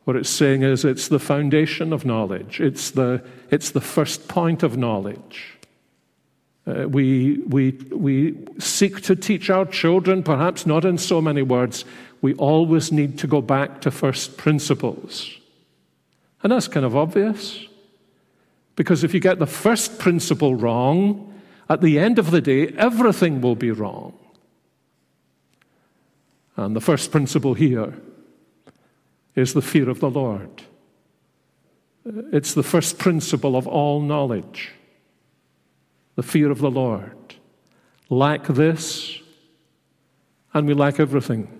what 0.04 0.16
it's 0.16 0.30
saying 0.30 0.62
is 0.62 0.84
it's 0.84 1.08
the 1.08 1.18
foundation 1.18 1.92
of 1.92 2.04
knowledge, 2.04 2.60
it's 2.60 2.90
the, 2.90 3.22
it's 3.50 3.70
the 3.70 3.80
first 3.80 4.28
point 4.28 4.62
of 4.62 4.76
knowledge. 4.76 5.58
Uh, 6.66 6.88
we, 6.88 7.38
we, 7.48 7.70
we 7.90 8.36
seek 8.58 9.00
to 9.02 9.16
teach 9.16 9.50
our 9.50 9.64
children, 9.64 10.22
perhaps 10.22 10.66
not 10.66 10.84
in 10.84 10.98
so 10.98 11.20
many 11.20 11.42
words, 11.42 11.84
we 12.22 12.34
always 12.34 12.92
need 12.92 13.18
to 13.18 13.26
go 13.26 13.40
back 13.40 13.80
to 13.80 13.90
first 13.90 14.36
principles. 14.36 15.38
And 16.42 16.52
that's 16.52 16.68
kind 16.68 16.86
of 16.86 16.96
obvious. 16.96 17.66
Because 18.76 19.04
if 19.04 19.12
you 19.14 19.20
get 19.20 19.38
the 19.38 19.46
first 19.46 19.98
principle 19.98 20.54
wrong, 20.54 21.40
at 21.68 21.80
the 21.80 21.98
end 21.98 22.18
of 22.18 22.30
the 22.30 22.40
day, 22.40 22.68
everything 22.76 23.40
will 23.40 23.56
be 23.56 23.70
wrong. 23.70 24.14
And 26.56 26.74
the 26.74 26.80
first 26.80 27.10
principle 27.10 27.54
here 27.54 27.94
is 29.40 29.54
the 29.54 29.62
fear 29.62 29.88
of 29.88 30.00
the 30.00 30.10
Lord. 30.10 30.62
It's 32.32 32.54
the 32.54 32.62
first 32.62 32.98
principle 32.98 33.56
of 33.56 33.66
all 33.66 34.00
knowledge 34.00 34.72
the 36.16 36.22
fear 36.22 36.50
of 36.50 36.58
the 36.58 36.70
Lord. 36.70 37.16
Lack 38.10 38.46
this, 38.46 39.18
and 40.52 40.66
we 40.66 40.74
lack 40.74 41.00
everything. 41.00 41.59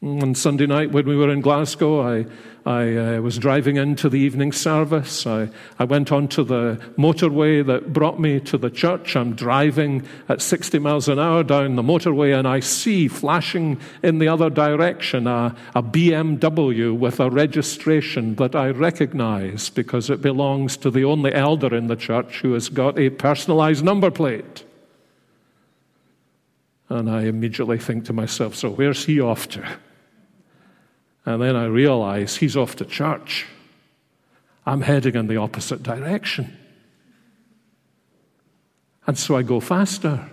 On 0.00 0.32
Sunday 0.32 0.66
night, 0.66 0.92
when 0.92 1.06
we 1.06 1.16
were 1.16 1.28
in 1.28 1.40
Glasgow, 1.40 2.00
I, 2.00 2.24
I 2.64 3.16
uh, 3.16 3.20
was 3.20 3.36
driving 3.36 3.78
into 3.78 4.08
the 4.08 4.20
evening 4.20 4.52
service. 4.52 5.26
I, 5.26 5.48
I 5.76 5.84
went 5.86 6.12
onto 6.12 6.44
the 6.44 6.80
motorway 6.96 7.66
that 7.66 7.92
brought 7.92 8.20
me 8.20 8.38
to 8.40 8.56
the 8.56 8.70
church. 8.70 9.16
I'm 9.16 9.34
driving 9.34 10.06
at 10.28 10.40
60 10.40 10.78
miles 10.78 11.08
an 11.08 11.18
hour 11.18 11.42
down 11.42 11.74
the 11.74 11.82
motorway, 11.82 12.38
and 12.38 12.46
I 12.46 12.60
see 12.60 13.08
flashing 13.08 13.80
in 14.00 14.20
the 14.20 14.28
other 14.28 14.48
direction 14.50 15.26
a, 15.26 15.56
a 15.74 15.82
BMW 15.82 16.96
with 16.96 17.18
a 17.18 17.28
registration 17.28 18.36
that 18.36 18.54
I 18.54 18.70
recognize 18.70 19.68
because 19.68 20.10
it 20.10 20.22
belongs 20.22 20.76
to 20.76 20.92
the 20.92 21.02
only 21.02 21.34
elder 21.34 21.74
in 21.74 21.88
the 21.88 21.96
church 21.96 22.40
who 22.42 22.52
has 22.52 22.68
got 22.68 22.96
a 23.00 23.10
personalized 23.10 23.84
number 23.84 24.12
plate. 24.12 24.62
And 26.88 27.10
I 27.10 27.22
immediately 27.22 27.78
think 27.78 28.04
to 28.04 28.12
myself, 28.12 28.54
so 28.54 28.70
where's 28.70 29.04
he 29.04 29.20
off 29.20 29.48
to? 29.48 29.78
And 31.28 31.42
then 31.42 31.56
I 31.56 31.66
realize 31.66 32.38
he's 32.38 32.56
off 32.56 32.76
to 32.76 32.86
church. 32.86 33.44
I'm 34.64 34.80
heading 34.80 35.14
in 35.14 35.26
the 35.26 35.36
opposite 35.36 35.82
direction. 35.82 36.56
And 39.06 39.18
so 39.18 39.36
I 39.36 39.42
go 39.42 39.60
faster. 39.60 40.26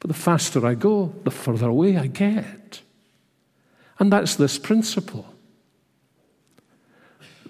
But 0.00 0.08
the 0.08 0.14
faster 0.14 0.66
I 0.66 0.72
go, 0.72 1.14
the 1.24 1.30
further 1.30 1.68
away 1.68 1.98
I 1.98 2.06
get. 2.06 2.80
And 3.98 4.10
that's 4.10 4.36
this 4.36 4.56
principle. 4.56 5.26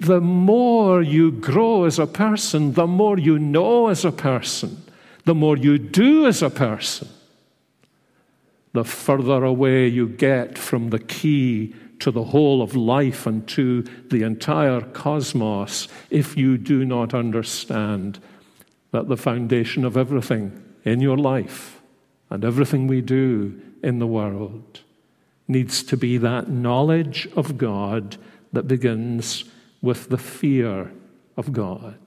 The 0.00 0.20
more 0.20 1.02
you 1.02 1.30
grow 1.30 1.84
as 1.84 2.00
a 2.00 2.08
person, 2.08 2.72
the 2.72 2.88
more 2.88 3.16
you 3.16 3.38
know 3.38 3.86
as 3.86 4.04
a 4.04 4.10
person, 4.10 4.82
the 5.24 5.36
more 5.36 5.56
you 5.56 5.78
do 5.78 6.26
as 6.26 6.42
a 6.42 6.50
person, 6.50 7.06
the 8.72 8.84
further 8.84 9.44
away 9.44 9.86
you 9.86 10.08
get 10.08 10.58
from 10.58 10.90
the 10.90 10.98
key 10.98 11.76
to 12.02 12.10
the 12.10 12.24
whole 12.24 12.62
of 12.62 12.74
life 12.74 13.26
and 13.26 13.46
to 13.46 13.82
the 14.10 14.24
entire 14.24 14.80
cosmos 14.80 15.86
if 16.10 16.36
you 16.36 16.58
do 16.58 16.84
not 16.84 17.14
understand 17.14 18.18
that 18.90 19.08
the 19.08 19.16
foundation 19.16 19.84
of 19.84 19.96
everything 19.96 20.62
in 20.84 21.00
your 21.00 21.16
life 21.16 21.80
and 22.28 22.44
everything 22.44 22.88
we 22.88 23.00
do 23.00 23.60
in 23.84 24.00
the 24.00 24.06
world 24.06 24.80
needs 25.46 25.84
to 25.84 25.96
be 25.96 26.16
that 26.18 26.48
knowledge 26.48 27.28
of 27.36 27.56
God 27.56 28.16
that 28.52 28.66
begins 28.66 29.44
with 29.80 30.08
the 30.08 30.18
fear 30.18 30.90
of 31.36 31.52
God. 31.52 32.01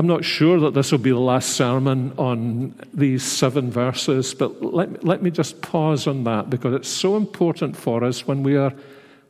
I'm 0.00 0.06
not 0.06 0.24
sure 0.24 0.58
that 0.60 0.72
this 0.72 0.92
will 0.92 0.98
be 0.98 1.10
the 1.10 1.18
last 1.18 1.50
sermon 1.50 2.14
on 2.16 2.74
these 2.94 3.22
seven 3.22 3.70
verses, 3.70 4.32
but 4.32 4.62
let, 4.62 5.04
let 5.04 5.22
me 5.22 5.30
just 5.30 5.60
pause 5.60 6.06
on 6.06 6.24
that 6.24 6.48
because 6.48 6.72
it's 6.72 6.88
so 6.88 7.18
important 7.18 7.76
for 7.76 8.02
us 8.02 8.26
when 8.26 8.42
we 8.42 8.56
are, 8.56 8.72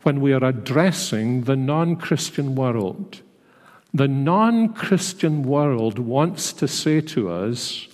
when 0.05 0.21
we 0.21 0.33
are 0.33 0.45
addressing 0.45 1.43
the 1.43 1.57
non 1.57 1.97
Christian 1.97 2.55
world. 2.55 3.21
The 3.93 4.07
non 4.07 4.73
Christian 4.73 5.43
world 5.43 5.99
wants 5.99 6.53
to 6.53 6.69
say 6.69 7.01
to 7.01 7.33
us, 7.33 7.89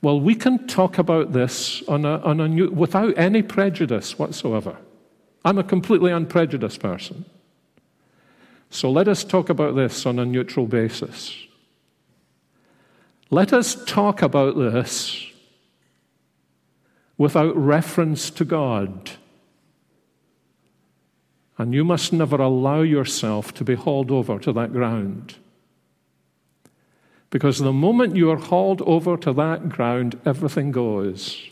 well, 0.00 0.20
we 0.20 0.36
can 0.36 0.68
talk 0.68 0.98
about 0.98 1.32
this 1.32 1.82
on 1.88 2.04
a, 2.04 2.18
on 2.18 2.38
a 2.38 2.46
new, 2.46 2.70
without 2.70 3.18
any 3.18 3.42
prejudice 3.42 4.16
whatsoever. 4.16 4.76
I'm 5.44 5.58
a 5.58 5.64
completely 5.64 6.12
unprejudiced 6.12 6.78
person. 6.78 7.24
So 8.70 8.92
let 8.92 9.08
us 9.08 9.24
talk 9.24 9.48
about 9.48 9.74
this 9.74 10.06
on 10.06 10.20
a 10.20 10.24
neutral 10.24 10.66
basis. 10.66 11.45
Let 13.30 13.52
us 13.52 13.76
talk 13.86 14.22
about 14.22 14.56
this 14.56 15.26
without 17.18 17.56
reference 17.56 18.30
to 18.30 18.44
God. 18.44 19.10
And 21.58 21.72
you 21.72 21.84
must 21.84 22.12
never 22.12 22.36
allow 22.36 22.82
yourself 22.82 23.54
to 23.54 23.64
be 23.64 23.74
hauled 23.74 24.10
over 24.10 24.38
to 24.38 24.52
that 24.52 24.72
ground. 24.72 25.36
Because 27.30 27.58
the 27.58 27.72
moment 27.72 28.14
you 28.14 28.30
are 28.30 28.36
hauled 28.36 28.82
over 28.82 29.16
to 29.16 29.32
that 29.32 29.68
ground, 29.68 30.20
everything 30.24 30.70
goes. 30.70 31.42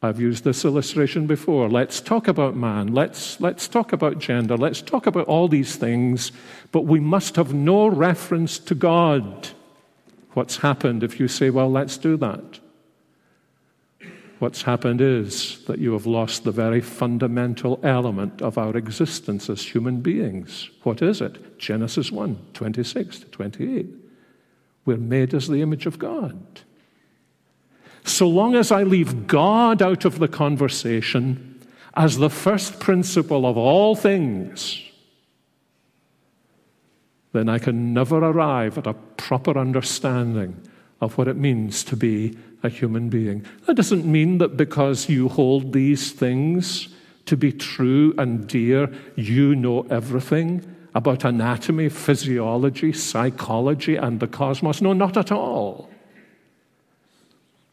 I've 0.00 0.20
used 0.20 0.44
this 0.44 0.64
illustration 0.64 1.26
before. 1.26 1.68
Let's 1.68 2.00
talk 2.00 2.28
about 2.28 2.56
man. 2.56 2.94
Let's, 2.94 3.40
let's 3.40 3.66
talk 3.66 3.92
about 3.92 4.20
gender. 4.20 4.56
Let's 4.56 4.80
talk 4.80 5.06
about 5.08 5.26
all 5.26 5.48
these 5.48 5.74
things. 5.74 6.30
But 6.70 6.82
we 6.82 7.00
must 7.00 7.34
have 7.36 7.52
no 7.52 7.88
reference 7.88 8.60
to 8.60 8.76
God 8.76 9.48
what's 10.38 10.58
happened 10.58 11.02
if 11.02 11.18
you 11.18 11.26
say, 11.26 11.50
well, 11.50 11.68
let's 11.68 11.96
do 11.96 12.16
that. 12.16 12.60
What's 14.38 14.62
happened 14.62 15.00
is 15.00 15.64
that 15.64 15.80
you 15.80 15.92
have 15.94 16.06
lost 16.06 16.44
the 16.44 16.52
very 16.52 16.80
fundamental 16.80 17.80
element 17.82 18.40
of 18.40 18.56
our 18.56 18.76
existence 18.76 19.50
as 19.50 19.64
human 19.74 20.00
beings. 20.00 20.70
What 20.84 21.02
is 21.02 21.20
it? 21.20 21.58
Genesis 21.58 22.12
1 22.12 22.38
26 22.54 23.18
to 23.18 23.26
28. 23.26 23.86
We're 24.84 24.96
made 24.96 25.34
as 25.34 25.48
the 25.48 25.60
image 25.60 25.86
of 25.86 25.98
God. 25.98 26.40
So 28.04 28.28
long 28.28 28.54
as 28.54 28.70
I 28.70 28.84
leave 28.84 29.26
God 29.26 29.82
out 29.82 30.04
of 30.04 30.20
the 30.20 30.28
conversation 30.28 31.66
as 31.94 32.18
the 32.18 32.30
first 32.30 32.78
principle 32.78 33.44
of 33.44 33.56
all 33.56 33.96
things, 33.96 34.80
then 37.32 37.48
I 37.48 37.58
can 37.58 37.92
never 37.92 38.18
arrive 38.18 38.78
at 38.78 38.86
a 38.86 38.94
proper 38.94 39.58
understanding 39.58 40.60
of 41.00 41.16
what 41.18 41.28
it 41.28 41.36
means 41.36 41.84
to 41.84 41.96
be 41.96 42.36
a 42.62 42.68
human 42.68 43.08
being. 43.08 43.44
That 43.66 43.76
doesn't 43.76 44.04
mean 44.04 44.38
that 44.38 44.56
because 44.56 45.08
you 45.08 45.28
hold 45.28 45.72
these 45.72 46.12
things 46.12 46.88
to 47.26 47.36
be 47.36 47.52
true 47.52 48.14
and 48.18 48.46
dear, 48.48 48.92
you 49.14 49.54
know 49.54 49.82
everything 49.90 50.74
about 50.94 51.24
anatomy, 51.24 51.88
physiology, 51.88 52.92
psychology, 52.92 53.96
and 53.96 54.18
the 54.18 54.26
cosmos. 54.26 54.80
No, 54.80 54.92
not 54.92 55.16
at 55.16 55.30
all. 55.30 55.90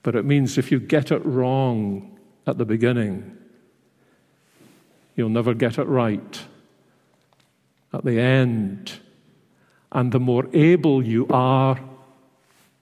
But 0.04 0.15
it 0.15 0.26
means 0.26 0.58
if 0.58 0.72
you 0.72 0.80
get 0.80 1.12
it 1.12 1.26
wrong 1.26 2.20
at 2.46 2.58
the 2.58 2.65
beginning, 2.65 3.36
you'll 5.15 5.30
never 5.30 5.54
get 5.54 5.80
it 5.80 5.86
right 5.86 6.41
at 7.94 8.04
the 8.04 8.20
end 8.20 9.00
and 9.96 10.12
the 10.12 10.20
more 10.20 10.46
able 10.54 11.02
you 11.02 11.26
are, 11.30 11.80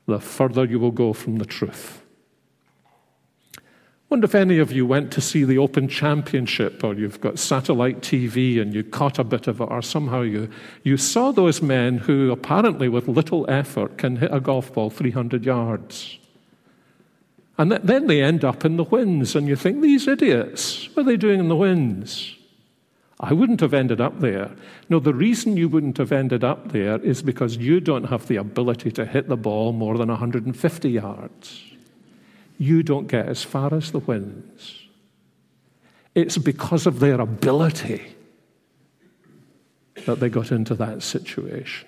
the 0.07 0.19
further 0.19 0.65
you 0.65 0.79
will 0.79 0.91
go 0.91 1.13
from 1.13 1.37
the 1.37 1.45
truth. 1.45 2.01
I 3.55 3.61
Wonder 4.09 4.25
if 4.25 4.35
any 4.35 4.57
of 4.57 4.71
you 4.71 4.85
went 4.87 5.11
to 5.13 5.21
see 5.21 5.43
the 5.43 5.59
Open 5.59 5.87
Championship, 5.87 6.83
or 6.83 6.95
you've 6.95 7.21
got 7.21 7.37
satellite 7.37 8.01
TV 8.01 8.59
and 8.59 8.73
you 8.73 8.83
caught 8.83 9.19
a 9.19 9.23
bit 9.23 9.47
of 9.47 9.61
it, 9.61 9.65
or 9.65 9.83
somehow 9.83 10.21
you, 10.21 10.49
you 10.81 10.97
saw 10.97 11.31
those 11.31 11.61
men 11.61 11.99
who 11.99 12.31
apparently, 12.31 12.89
with 12.89 13.07
little 13.07 13.49
effort, 13.49 13.99
can 13.99 14.17
hit 14.17 14.33
a 14.33 14.39
golf 14.39 14.73
ball 14.73 14.89
300 14.89 15.45
yards. 15.45 16.17
And 17.59 17.71
then 17.71 18.07
they 18.07 18.23
end 18.23 18.43
up 18.43 18.65
in 18.65 18.77
the 18.77 18.85
whins, 18.85 19.35
and 19.35 19.47
you 19.47 19.55
think, 19.55 19.81
these 19.81 20.07
idiots, 20.07 20.89
what 20.95 21.03
are 21.03 21.05
they 21.05 21.17
doing 21.17 21.39
in 21.39 21.47
the 21.47 21.55
whins? 21.55 22.37
I 23.23 23.31
wouldn't 23.31 23.61
have 23.61 23.73
ended 23.73 24.01
up 24.01 24.19
there. 24.19 24.51
No, 24.89 24.99
the 24.99 25.13
reason 25.13 25.55
you 25.55 25.69
wouldn't 25.69 25.97
have 25.97 26.11
ended 26.11 26.43
up 26.43 26.73
there 26.73 26.99
is 26.99 27.21
because 27.21 27.55
you 27.55 27.79
don't 27.79 28.03
have 28.03 28.27
the 28.27 28.35
ability 28.35 28.91
to 28.91 29.05
hit 29.05 29.29
the 29.29 29.37
ball 29.37 29.71
more 29.71 29.97
than 29.97 30.09
150 30.09 30.89
yards. 30.89 31.63
You 32.57 32.83
don't 32.83 33.07
get 33.07 33.27
as 33.29 33.41
far 33.41 33.73
as 33.73 33.93
the 33.93 33.99
whins. 33.99 34.87
It's 36.13 36.37
because 36.37 36.85
of 36.85 36.99
their 36.99 37.21
ability 37.21 38.03
that 40.05 40.19
they 40.19 40.27
got 40.27 40.51
into 40.51 40.75
that 40.75 41.01
situation. 41.01 41.87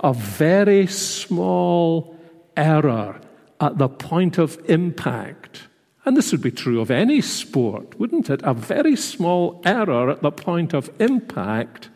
A 0.00 0.14
very 0.14 0.86
small 0.86 2.18
error 2.56 3.20
at 3.60 3.76
the 3.76 3.88
point 3.88 4.38
of 4.38 4.58
impact 4.70 5.68
and 6.04 6.16
this 6.16 6.32
would 6.32 6.42
be 6.42 6.50
true 6.50 6.80
of 6.80 6.90
any 6.90 7.20
sport, 7.20 7.98
wouldn't 7.98 8.30
it? 8.30 8.40
A 8.44 8.54
very 8.54 8.96
small 8.96 9.60
error 9.64 10.10
at 10.10 10.22
the 10.22 10.30
point 10.30 10.74
of 10.74 10.90
impact 11.00 11.88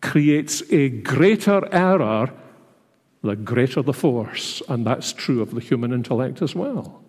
creates 0.00 0.62
a 0.70 0.88
greater 0.88 1.66
error 1.72 2.32
the 3.22 3.36
greater 3.36 3.82
the 3.82 3.92
force. 3.92 4.62
And 4.68 4.86
that's 4.86 5.12
true 5.12 5.42
of 5.42 5.54
the 5.54 5.60
human 5.60 5.92
intellect 5.92 6.42
as 6.42 6.54
well. 6.54 7.02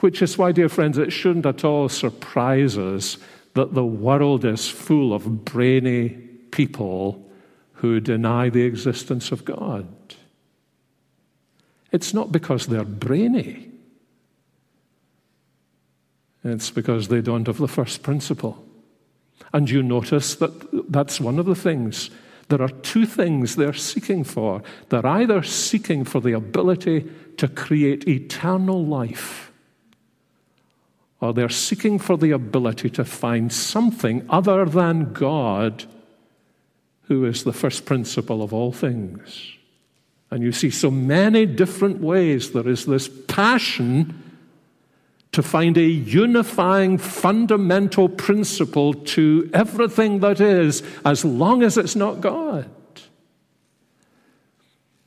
Which 0.00 0.22
is 0.22 0.38
why, 0.38 0.52
dear 0.52 0.68
friends, 0.68 0.98
it 0.98 1.12
shouldn't 1.12 1.46
at 1.46 1.64
all 1.64 1.88
surprise 1.88 2.78
us 2.78 3.18
that 3.54 3.74
the 3.74 3.84
world 3.84 4.44
is 4.44 4.68
full 4.68 5.12
of 5.12 5.44
brainy 5.44 6.10
people 6.52 7.28
who 7.74 8.00
deny 8.00 8.48
the 8.48 8.62
existence 8.62 9.32
of 9.32 9.44
God. 9.44 9.86
It's 11.92 12.14
not 12.14 12.32
because 12.32 12.66
they're 12.66 12.84
brainy, 12.84 13.70
it's 16.44 16.70
because 16.70 17.08
they 17.08 17.20
don't 17.20 17.46
have 17.46 17.58
the 17.58 17.68
first 17.68 18.02
principle. 18.02 18.64
And 19.52 19.68
you 19.68 19.82
notice 19.82 20.36
that 20.36 20.90
that's 20.90 21.20
one 21.20 21.38
of 21.38 21.46
the 21.46 21.54
things. 21.54 22.10
There 22.48 22.62
are 22.62 22.68
two 22.68 23.06
things 23.06 23.56
they're 23.56 23.72
seeking 23.72 24.24
for. 24.24 24.62
They're 24.88 25.06
either 25.06 25.42
seeking 25.42 26.04
for 26.04 26.20
the 26.20 26.32
ability 26.32 27.10
to 27.36 27.48
create 27.48 28.08
eternal 28.08 28.84
life, 28.84 29.52
or 31.20 31.32
they're 31.32 31.48
seeking 31.48 31.98
for 31.98 32.16
the 32.16 32.30
ability 32.30 32.90
to 32.90 33.04
find 33.04 33.52
something 33.52 34.24
other 34.28 34.64
than 34.64 35.12
God, 35.12 35.84
who 37.02 37.24
is 37.24 37.44
the 37.44 37.52
first 37.52 37.84
principle 37.86 38.42
of 38.42 38.52
all 38.52 38.72
things. 38.72 39.56
And 40.30 40.42
you 40.42 40.52
see 40.52 40.70
so 40.70 40.90
many 40.90 41.44
different 41.44 42.00
ways 42.00 42.52
there 42.52 42.68
is 42.68 42.86
this 42.86 43.08
passion 43.08 44.30
to 45.32 45.42
find 45.42 45.76
a 45.76 45.82
unifying 45.82 46.98
fundamental 46.98 48.08
principle 48.08 48.94
to 48.94 49.48
everything 49.52 50.20
that 50.20 50.40
is, 50.40 50.82
as 51.04 51.24
long 51.24 51.62
as 51.62 51.78
it's 51.78 51.94
not 51.94 52.20
God. 52.20 52.68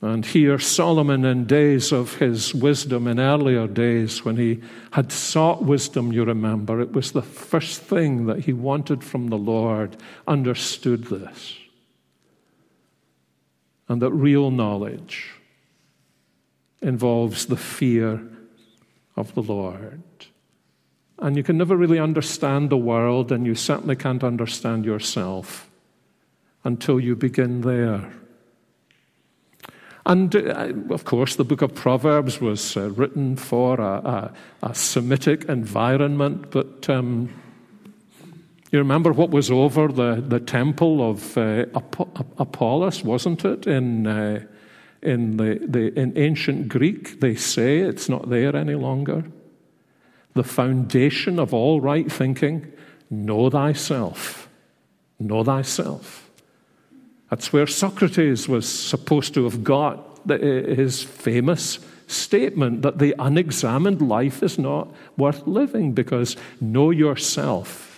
And 0.02 0.26
here, 0.26 0.60
Solomon, 0.60 1.24
in 1.24 1.46
days 1.46 1.94
of 1.94 2.16
his 2.16 2.54
wisdom, 2.54 3.08
in 3.08 3.20
earlier 3.20 3.68
days, 3.68 4.26
when 4.26 4.36
he 4.36 4.62
had 4.92 5.14
sought 5.14 5.64
wisdom, 5.64 6.12
you 6.12 6.26
remember, 6.26 6.82
it 6.82 6.92
was 6.92 7.14
the 7.14 7.22
first 7.22 7.82
thing 7.82 8.26
that 8.26 8.40
he 8.40 8.52
wanted 8.52 9.02
from 9.02 9.28
the 9.28 9.38
Lord, 9.38 9.96
understood 10.28 11.06
this 11.06 11.58
and 13.88 14.02
that 14.02 14.12
real 14.12 14.52
knowledge 14.52 15.32
involves 16.82 17.46
the 17.46 17.58
fear 17.58 18.22
of 19.16 19.34
the 19.36 19.44
Lord. 19.44 20.02
And 21.20 21.38
you 21.38 21.44
can 21.44 21.58
never 21.58 21.78
really 21.78 22.00
understand 22.00 22.70
the 22.70 22.78
world, 22.78 23.32
and 23.32 23.46
you 23.46 23.56
certainly 23.56 23.96
can't 23.96 24.24
understand 24.24 24.86
yourself 24.86 25.70
until 26.64 27.00
you 27.00 27.16
begin 27.16 27.62
there. 27.62 28.12
And 30.06 30.36
uh, 30.36 30.74
of 30.90 31.06
course, 31.06 31.36
the 31.36 31.46
book 31.46 31.62
of 31.62 31.74
Proverbs 31.74 32.42
was 32.42 32.76
uh, 32.76 32.90
written 32.92 33.38
for 33.38 33.80
a, 33.80 33.94
a, 33.94 34.34
a, 34.64 34.76
Semitic 34.76 35.46
environment, 35.46 36.52
but 36.52 36.90
um, 36.90 37.30
you 38.74 38.80
remember 38.80 39.14
what 39.14 39.30
was 39.30 39.52
over 39.52 39.88
the, 39.88 40.16
the 40.28 40.40
temple 40.40 41.08
of 41.08 41.38
uh, 41.38 41.66
Apollos, 42.40 43.04
wasn't 43.04 43.46
it? 43.46 43.68
In, 43.68 44.08
uh, 44.08 44.44
in, 45.04 45.38
the, 45.38 45.60
the, 45.62 45.98
in 45.98 46.18
ancient 46.18 46.70
Greek, 46.70 47.20
they 47.20 47.36
say 47.36 47.78
it's 47.78 48.10
not 48.10 48.32
there 48.32 48.56
any 48.56 48.74
longer. 48.74 49.26
The 50.34 50.44
foundation 50.44 51.38
of 51.38 51.54
all 51.54 51.82
right 51.82 52.12
thinking 52.12 52.74
know 53.12 53.52
thyself. 53.52 54.50
Know 55.20 55.44
thyself. 55.44 56.28
That's 57.30 57.54
where 57.54 57.68
Socrates 57.68 58.50
was 58.50 58.68
supposed 58.68 59.36
to 59.36 59.44
have 59.44 59.64
got 59.64 60.20
his 60.28 61.04
famous 61.04 61.78
statement 62.08 62.82
that 62.82 62.98
the 62.98 63.14
unexamined 63.20 64.02
life 64.02 64.42
is 64.42 64.58
not 64.58 64.88
worth 65.16 65.46
living 65.46 65.92
because 65.92 66.36
know 66.60 66.90
yourself 66.90 67.93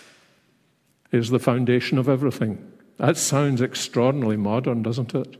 is 1.16 1.30
the 1.30 1.38
foundation 1.38 1.98
of 1.98 2.08
everything. 2.08 2.72
That 2.98 3.16
sounds 3.16 3.60
extraordinarily 3.60 4.36
modern, 4.36 4.82
doesn't 4.82 5.14
it? 5.14 5.36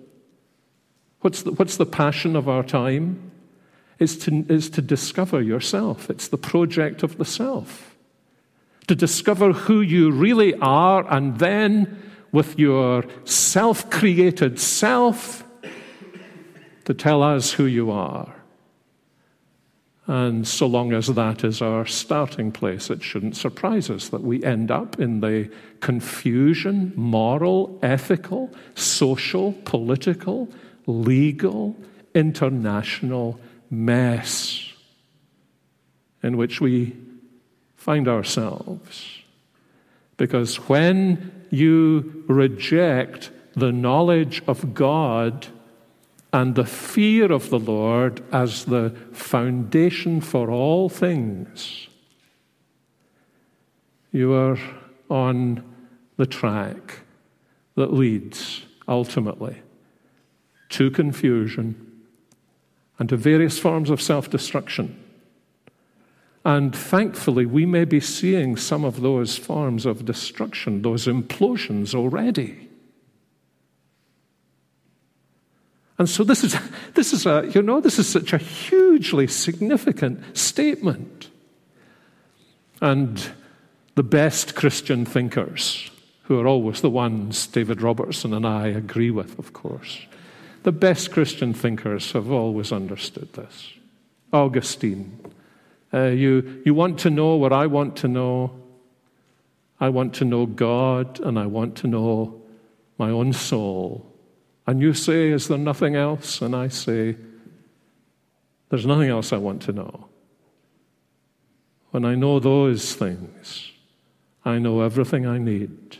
What's 1.21 1.43
the, 1.43 1.53
what's 1.53 1.77
the 1.77 1.87
passion 1.87 2.37
of 2.37 2.49
our 2.49 2.62
time? 2.62 3.33
Is 3.99 4.19
to, 4.19 4.45
is 4.49 4.69
to 4.71 4.83
discover 4.83 5.41
yourself. 5.41 6.11
It's 6.11 6.29
the 6.29 6.37
project 6.37 7.03
of 7.03 7.17
the 7.17 7.25
self. 7.25 7.97
To 8.89 8.95
discover 8.95 9.53
who 9.53 9.81
you 9.81 10.11
really 10.11 10.55
are, 10.57 11.11
and 11.12 11.39
then 11.39 12.03
with 12.31 12.59
your 12.59 13.05
self 13.25 13.91
created 13.91 14.61
self, 14.61 15.43
to 16.85 16.95
tell 16.95 17.23
us 17.23 17.53
who 17.53 17.65
you 17.65 17.91
are. 17.91 18.36
And 20.09 20.47
so 20.47 20.66
long 20.66 20.92
as 20.92 21.09
that 21.09 21.42
is 21.42 21.61
our 21.61 21.85
starting 21.85 22.53
place, 22.53 22.90
it 22.90 23.03
shouldn't 23.03 23.37
surprise 23.37 23.90
us 23.90 24.09
that 24.11 24.23
we 24.23 24.42
end 24.45 24.71
up 24.71 25.01
in 25.01 25.21
the 25.21 25.51
confusion, 25.81 26.92
moral, 26.95 27.79
ethical, 27.83 28.53
social, 28.77 29.53
political, 29.64 30.49
legal, 30.87 31.77
international 32.14 33.40
mess 33.69 34.73
in 36.23 36.37
which 36.37 36.61
we 36.61 36.97
find 37.75 38.07
ourselves. 38.07 39.23
Because 40.16 40.57
when 40.69 41.47
you 41.51 42.25
reject 42.29 43.31
the 43.55 43.73
knowledge 43.73 44.42
of 44.47 44.73
God, 44.73 45.47
and 46.37 46.55
the 46.55 46.66
fear 46.66 47.33
of 47.33 47.49
the 47.49 47.59
Lord 47.59 48.22
as 48.31 48.66
the 48.66 48.90
foundation 49.11 50.20
for 50.20 50.51
all 50.51 50.90
things, 50.90 51.88
you 54.12 54.35
are 54.35 54.59
on 55.09 55.64
the 56.18 56.27
track 56.27 57.01
that 57.77 57.90
leads 57.90 58.66
ultimately 58.87 59.62
to 60.68 60.90
confusion 60.90 62.05
and 62.99 63.09
to 63.09 63.16
various 63.16 63.59
forms 63.59 63.88
of 63.88 64.03
self 64.03 64.29
destruction. 64.29 65.03
And 66.44 66.77
thankfully, 66.77 67.46
we 67.46 67.64
may 67.64 67.87
be 67.87 67.99
seeing 68.01 68.59
some 68.59 68.85
of 68.85 69.01
those 69.01 69.38
forms 69.38 69.87
of 69.87 70.05
destruction, 70.05 70.83
those 70.83 71.07
implosions 71.07 71.94
already. 71.94 72.65
And 75.99 76.09
so 76.09 76.25
this 76.25 76.45
is, 76.45 76.57
this 76.95 77.13
is 77.13 77.27
a, 77.27 77.51
you 77.55 77.63
know, 77.63 77.81
this 77.81 77.99
is 77.99 78.09
such 78.09 78.33
a 78.33 78.39
hugely 78.39 79.27
significant 79.27 80.37
statement. 80.37 81.31
And 82.81 83.31
the 83.95 84.03
best 84.03 84.55
Christian 84.55 85.07
thinkers, 85.07 85.91
who 86.25 86.39
are 86.39 86.47
always 86.47 86.81
the 86.83 86.91
ones 86.91 87.47
David 87.47 87.81
Robertson 87.81 88.35
and 88.35 88.47
I 88.47 88.67
agree 88.69 89.11
with, 89.11 89.39
of 89.39 89.53
course, 89.53 90.01
the 90.65 90.73
best 90.73 91.13
Christian 91.13 91.55
thinkers 91.55 92.13
have 92.13 92.31
always 92.31 92.73
understood 92.73 93.33
this. 93.33 93.73
Augustine, 94.33 95.19
uh, 95.95 96.07
you, 96.07 96.63
you 96.67 96.75
want 96.75 96.99
to 97.01 97.11
know 97.11 97.37
what 97.37 97.53
I 97.53 97.67
want 97.67 97.97
to 97.99 98.09
know. 98.09 98.51
I 99.81 99.89
want 99.89 100.15
to 100.15 100.25
know 100.25 100.45
God 100.45 101.21
and 101.21 101.39
I 101.39 101.47
want 101.47 101.77
to 101.77 101.87
know 101.87 102.43
my 102.99 103.11
own 103.11 103.33
soul. 103.33 104.13
And 104.66 104.81
you 104.81 104.94
say, 104.94 105.31
Is 105.31 105.48
there 105.48 105.59
nothing 105.59 105.94
else? 105.96 106.42
And 106.42 106.55
I 106.55 106.68
say, 106.68 107.16
There's 108.68 108.87
nothing 108.87 109.09
else 109.09 109.33
I 109.33 109.37
want 109.37 109.62
to 109.62 109.72
know. 109.72 110.09
When 111.90 112.05
I 112.05 112.14
know 112.14 112.40
those 112.40 112.94
things, 112.94 113.70
I 114.44 114.59
know 114.59 114.81
everything 114.81 115.26
I 115.26 115.38
need. 115.38 115.98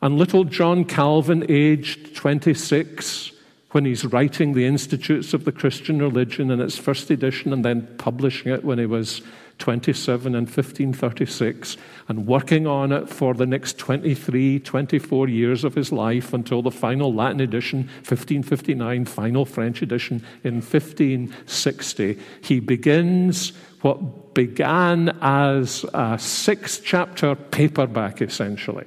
And 0.00 0.18
little 0.18 0.44
John 0.44 0.84
Calvin, 0.84 1.46
aged 1.48 2.14
26, 2.14 3.32
when 3.70 3.84
he's 3.84 4.04
writing 4.04 4.52
the 4.52 4.66
Institutes 4.66 5.34
of 5.34 5.44
the 5.44 5.52
Christian 5.52 5.98
Religion 5.98 6.50
in 6.50 6.60
its 6.60 6.78
first 6.78 7.10
edition 7.10 7.52
and 7.52 7.64
then 7.64 7.88
publishing 7.98 8.52
it 8.52 8.64
when 8.64 8.78
he 8.78 8.86
was 8.86 9.22
27 9.58 10.34
and 10.34 10.46
1536 10.46 11.76
and 12.08 12.26
working 12.26 12.66
on 12.66 12.92
it 12.92 13.08
for 13.08 13.34
the 13.34 13.46
next 13.46 13.78
23, 13.78 14.58
24 14.60 15.28
years 15.28 15.64
of 15.64 15.74
his 15.74 15.92
life 15.92 16.32
until 16.32 16.62
the 16.62 16.70
final 16.70 17.14
Latin 17.14 17.40
edition, 17.40 17.80
1559, 18.06 19.04
final 19.04 19.44
French 19.44 19.82
edition 19.82 20.24
in 20.42 20.54
1560. 20.54 22.18
He 22.42 22.60
begins 22.60 23.52
what 23.82 24.34
began 24.34 25.10
as 25.20 25.84
a 25.94 26.18
six 26.18 26.78
chapter 26.78 27.34
paperback, 27.34 28.20
essentially 28.20 28.86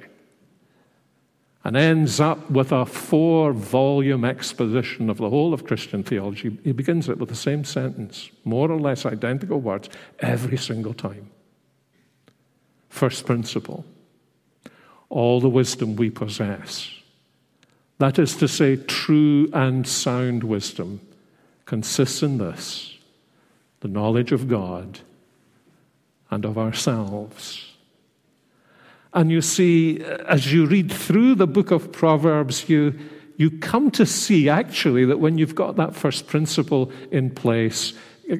and 1.68 1.76
ends 1.76 2.18
up 2.18 2.50
with 2.50 2.72
a 2.72 2.86
four 2.86 3.52
volume 3.52 4.24
exposition 4.24 5.10
of 5.10 5.18
the 5.18 5.28
whole 5.28 5.52
of 5.52 5.66
Christian 5.66 6.02
theology. 6.02 6.56
He 6.64 6.72
begins 6.72 7.10
it 7.10 7.18
with 7.18 7.28
the 7.28 7.34
same 7.34 7.62
sentence, 7.62 8.30
more 8.42 8.72
or 8.72 8.80
less 8.80 9.04
identical 9.04 9.60
words, 9.60 9.90
every 10.20 10.56
single 10.56 10.94
time. 10.94 11.28
First 12.88 13.26
principle 13.26 13.84
all 15.10 15.42
the 15.42 15.50
wisdom 15.50 15.94
we 15.94 16.08
possess, 16.08 16.90
that 17.98 18.18
is 18.18 18.34
to 18.36 18.48
say, 18.48 18.76
true 18.76 19.50
and 19.52 19.86
sound 19.86 20.44
wisdom, 20.44 21.02
consists 21.66 22.22
in 22.22 22.38
this 22.38 22.96
the 23.80 23.88
knowledge 23.88 24.32
of 24.32 24.48
God 24.48 25.00
and 26.30 26.46
of 26.46 26.56
ourselves 26.56 27.67
and 29.14 29.30
you 29.30 29.40
see, 29.40 30.02
as 30.02 30.52
you 30.52 30.66
read 30.66 30.92
through 30.92 31.34
the 31.36 31.46
book 31.46 31.70
of 31.70 31.92
Proverbs, 31.92 32.68
you, 32.68 32.98
you 33.36 33.50
come 33.50 33.90
to 33.92 34.04
see 34.04 34.48
actually 34.48 35.04
that 35.06 35.20
when 35.20 35.38
you've 35.38 35.54
got 35.54 35.76
that 35.76 35.94
first 35.94 36.26
principle 36.26 36.92
in 37.10 37.30
place, 37.30 37.94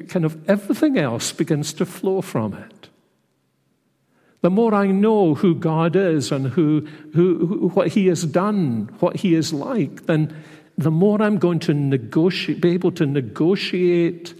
kind 0.08 0.24
of 0.24 0.48
everything 0.48 0.98
else 0.98 1.32
begins 1.32 1.72
to 1.74 1.86
flow 1.86 2.20
from 2.20 2.52
it. 2.54 2.88
The 4.40 4.50
more 4.50 4.74
I 4.74 4.88
know 4.88 5.34
who 5.34 5.54
God 5.54 5.96
is 5.96 6.30
and 6.30 6.46
who, 6.46 6.86
who, 7.14 7.46
who, 7.46 7.68
what 7.70 7.88
He 7.88 8.06
has 8.06 8.24
done, 8.24 8.90
what 9.00 9.16
He 9.16 9.34
is 9.34 9.52
like, 9.52 10.06
then 10.06 10.36
the 10.76 10.92
more 10.92 11.20
I'm 11.20 11.38
going 11.38 11.58
to 11.60 11.74
negotiate, 11.74 12.60
be 12.60 12.70
able 12.70 12.92
to 12.92 13.06
negotiate 13.06 14.34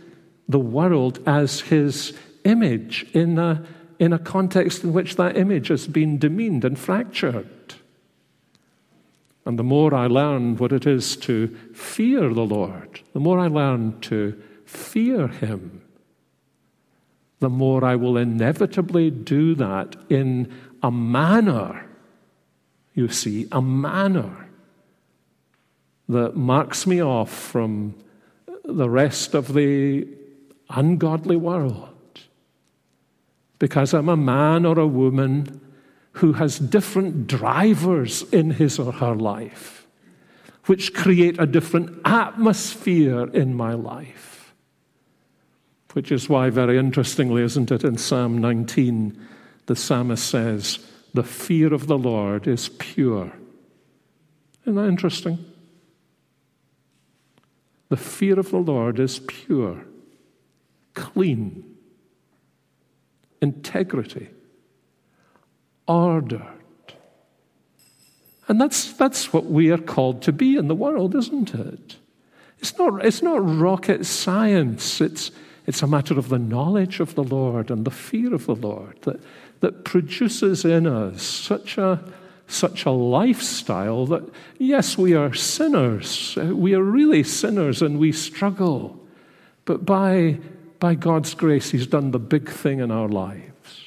the 0.49 0.61
world 0.61 1.21
as 1.27 1.61
His 1.61 2.17
image 2.45 3.07
in 3.13 3.39
a 3.39 3.67
in 3.99 4.13
a 4.13 4.19
context 4.19 4.85
in 4.85 4.93
which 4.93 5.17
that 5.17 5.37
image 5.37 5.69
has 5.69 5.87
been 5.87 6.19
demeaned 6.19 6.65
and 6.65 6.79
fractured. 6.79 7.75
And 9.45 9.59
the 9.59 9.65
more 9.65 9.95
I 9.95 10.07
learn 10.07 10.57
what 10.57 10.73
it 10.73 10.87
is 10.87 11.17
to 11.19 11.49
fear 11.75 12.33
the 12.33 12.45
Lord, 12.45 13.01
the 13.13 13.21
more 13.21 13.39
I 13.39 13.49
learn 13.49 13.99
to 14.03 14.41
fear 14.65 15.29
Him, 15.29 15.83
the 17.41 17.49
more 17.49 17.85
I 17.85 17.97
will 17.97 18.17
inevitably 18.17 19.11
do 19.11 19.55
that 19.55 19.97
in 20.09 20.53
a 20.83 20.91
manner, 20.91 21.87
you 22.95 23.09
see, 23.09 23.49
a 23.51 23.63
manner 23.63 24.49
that 26.09 26.37
marks 26.37 26.87
me 26.87 27.03
off 27.03 27.31
from 27.31 27.95
the 28.65 28.89
rest 28.91 29.35
of 29.35 29.55
the 29.55 30.07
ungodly 30.69 31.37
world 31.37 31.98
because 33.59 33.95
I'm 33.95 34.09
a 34.09 34.17
man 34.17 34.65
or 34.65 34.79
a 34.79 34.87
woman 34.87 35.61
who 36.13 36.35
has 36.35 36.59
different 36.59 37.27
drivers 37.27 38.23
in 38.33 38.51
his 38.51 38.79
or 38.79 38.93
her 38.93 39.15
life, 39.15 39.87
which 40.67 40.95
create 40.95 41.41
a 41.41 41.47
different 41.47 42.01
atmosphere 42.05 43.29
in 43.29 43.55
my 43.55 43.75
life. 43.75 44.55
Which 45.93 46.13
is 46.13 46.29
why, 46.29 46.51
very 46.51 46.79
interestingly, 46.79 47.43
isn't 47.43 47.71
it, 47.71 47.83
in 47.83 47.99
Psalm 47.99 48.39
19, 48.39 49.19
the 49.67 49.77
psalmist 49.77 50.29
says, 50.29 50.79
The 51.15 51.23
fear 51.23 51.73
of 51.73 51.87
the 51.87 51.99
Lord 51.99 52.47
is 52.47 52.69
pure. 52.69 53.33
Isn't 54.63 54.75
that 54.75 54.89
interesting? 54.89 55.45
The 57.89 57.97
fear 57.97 58.39
of 58.39 58.51
the 58.51 58.59
Lord 58.59 58.99
is 58.99 59.21
pure, 59.21 59.85
clean, 60.95 61.78
integrity, 63.41 64.29
ordered. 65.87 66.43
And 68.49 68.61
that's, 68.61 68.93
that's 68.95 69.33
what 69.33 69.47
we 69.47 69.71
are 69.71 69.79
called 69.79 70.23
to 70.23 70.33
be 70.33 70.57
in 70.57 70.69
the 70.69 70.75
world, 70.75 71.15
isn't 71.15 71.55
it? 71.55 71.97
It's 72.61 72.77
not, 72.79 73.05
it's 73.05 73.23
not 73.23 73.39
rocket 73.61 74.07
science. 74.07 75.01
It's, 75.01 75.31
it's 75.67 75.83
a 75.83 75.87
matter 75.87 76.19
of 76.19 76.31
the 76.31 76.39
knowledge 76.39 76.99
of 76.99 77.15
the 77.15 77.23
Lord 77.23 77.71
and 77.71 77.85
the 77.85 77.91
fear 77.91 78.35
of 78.35 78.47
the 78.47 78.55
Lord 78.55 79.01
that, 79.03 79.21
that 79.61 79.85
produces 79.85 80.65
in 80.65 80.87
us 80.87 81.23
such 81.23 81.77
a, 81.77 82.03
such 82.47 82.87
a 82.87 82.91
lifestyle 82.91 84.07
that, 84.07 84.25
yes, 84.57 84.97
we 84.97 85.15
are 85.15 85.35
sinners. 85.35 86.37
We 86.37 86.75
are 86.75 86.83
really 86.83 87.23
sinners 87.23 87.83
and 87.83 87.99
we 87.99 88.13
struggle. 88.13 88.99
But 89.67 89.85
by, 89.85 90.39
by 90.79 90.95
God's 90.95 91.35
grace, 91.35 91.71
He's 91.71 91.87
done 91.87 92.11
the 92.11 92.19
big 92.19 92.49
thing 92.49 92.81
in 92.81 92.91
our 92.91 93.09
lives. 93.09 93.85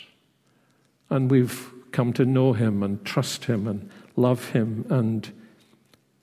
And 1.09 1.29
we've 1.29 1.69
come 1.91 2.13
to 2.13 2.25
know 2.25 2.53
Him 2.53 2.83
and 2.83 3.03
trust 3.05 3.45
Him 3.45 3.67
and 3.67 3.89
love 4.15 4.49
Him 4.49 4.85
and 4.89 5.29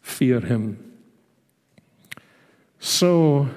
fear 0.01 0.41
Him. 0.41 0.93
So, 2.81 3.49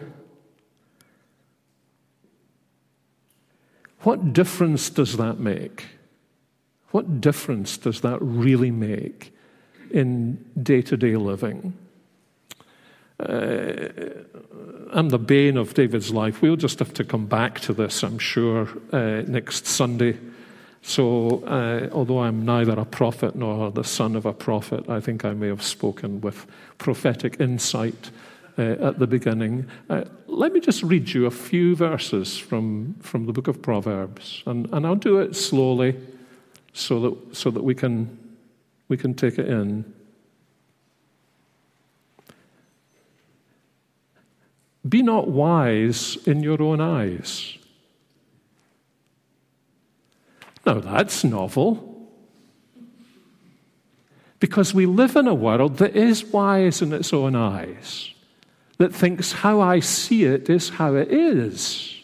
what 4.02 4.34
difference 4.34 4.90
does 4.90 5.18
that 5.18 5.40
make? 5.40 5.86
What 6.90 7.22
difference 7.22 7.78
does 7.78 8.02
that 8.02 8.18
really 8.22 8.72
make 8.72 9.34
in 9.92 10.44
day 10.62 10.82
to 10.82 10.98
day 10.98 11.16
living? 11.16 11.74
Uh, 13.22 13.90
I'm 14.94 15.10
the 15.10 15.20
bane 15.20 15.58
of 15.58 15.74
David's 15.74 16.12
life. 16.12 16.42
We'll 16.42 16.58
just 16.58 16.80
have 16.80 16.94
to 16.96 17.04
come 17.04 17.26
back 17.26 17.60
to 17.62 17.74
this, 17.74 18.04
I'm 18.04 18.20
sure, 18.20 18.68
uh, 18.92 19.24
next 19.28 19.66
Sunday. 19.66 20.18
So, 20.82 21.44
uh, 21.46 21.90
although 21.94 22.20
I'm 22.20 22.44
neither 22.44 22.74
a 22.74 22.86
prophet 22.86 23.36
nor 23.36 23.72
the 23.72 23.84
son 23.84 24.16
of 24.16 24.26
a 24.26 24.34
prophet, 24.34 24.90
I 24.90 25.00
think 25.00 25.24
I 25.24 25.34
may 25.34 25.48
have 25.48 25.62
spoken 25.62 26.22
with 26.22 26.46
prophetic 26.78 27.40
insight 27.40 28.10
uh, 28.58 28.62
at 28.62 29.00
the 29.00 29.08
beginning. 29.08 29.68
Uh, 29.90 30.06
let 30.28 30.54
me 30.54 30.60
just 30.60 30.84
read 30.84 31.10
you 31.10 31.26
a 31.26 31.32
few 31.32 31.76
verses 31.76 32.38
from, 32.38 32.96
from 33.00 33.28
the 33.28 33.34
book 33.34 33.48
of 33.48 33.62
Proverbs, 33.62 34.44
and, 34.46 34.68
and 34.74 34.86
I'll 34.86 34.96
do 34.96 35.20
it 35.20 35.36
slowly 35.36 35.96
so 36.74 37.00
that, 37.00 37.36
so 37.36 37.52
that 37.52 37.64
we, 37.64 37.76
can, 37.76 38.18
we 38.88 38.98
can 38.98 39.14
take 39.14 39.38
it 39.38 39.48
in. 39.48 39.86
Be 44.88 45.02
not 45.02 45.28
wise 45.28 46.18
in 46.26 46.42
your 46.42 46.62
own 46.62 46.82
eyes. 46.82 47.58
Now 50.66 50.80
that's 50.80 51.24
novel. 51.24 51.88
Because 54.40 54.74
we 54.74 54.88
live 54.88 55.16
in 55.16 55.28
a 55.28 55.36
world 55.36 55.78
that 55.78 55.96
is 55.96 56.26
wise 56.26 56.82
in 56.82 56.94
its 56.94 57.14
own 57.14 57.36
eyes, 57.36 58.12
that 58.78 58.94
thinks 58.94 59.32
how 59.32 59.62
I 59.62 59.80
see 59.82 60.24
it 60.24 60.50
is 60.50 60.70
how 60.70 60.96
it 60.96 61.12
is. 61.12 62.01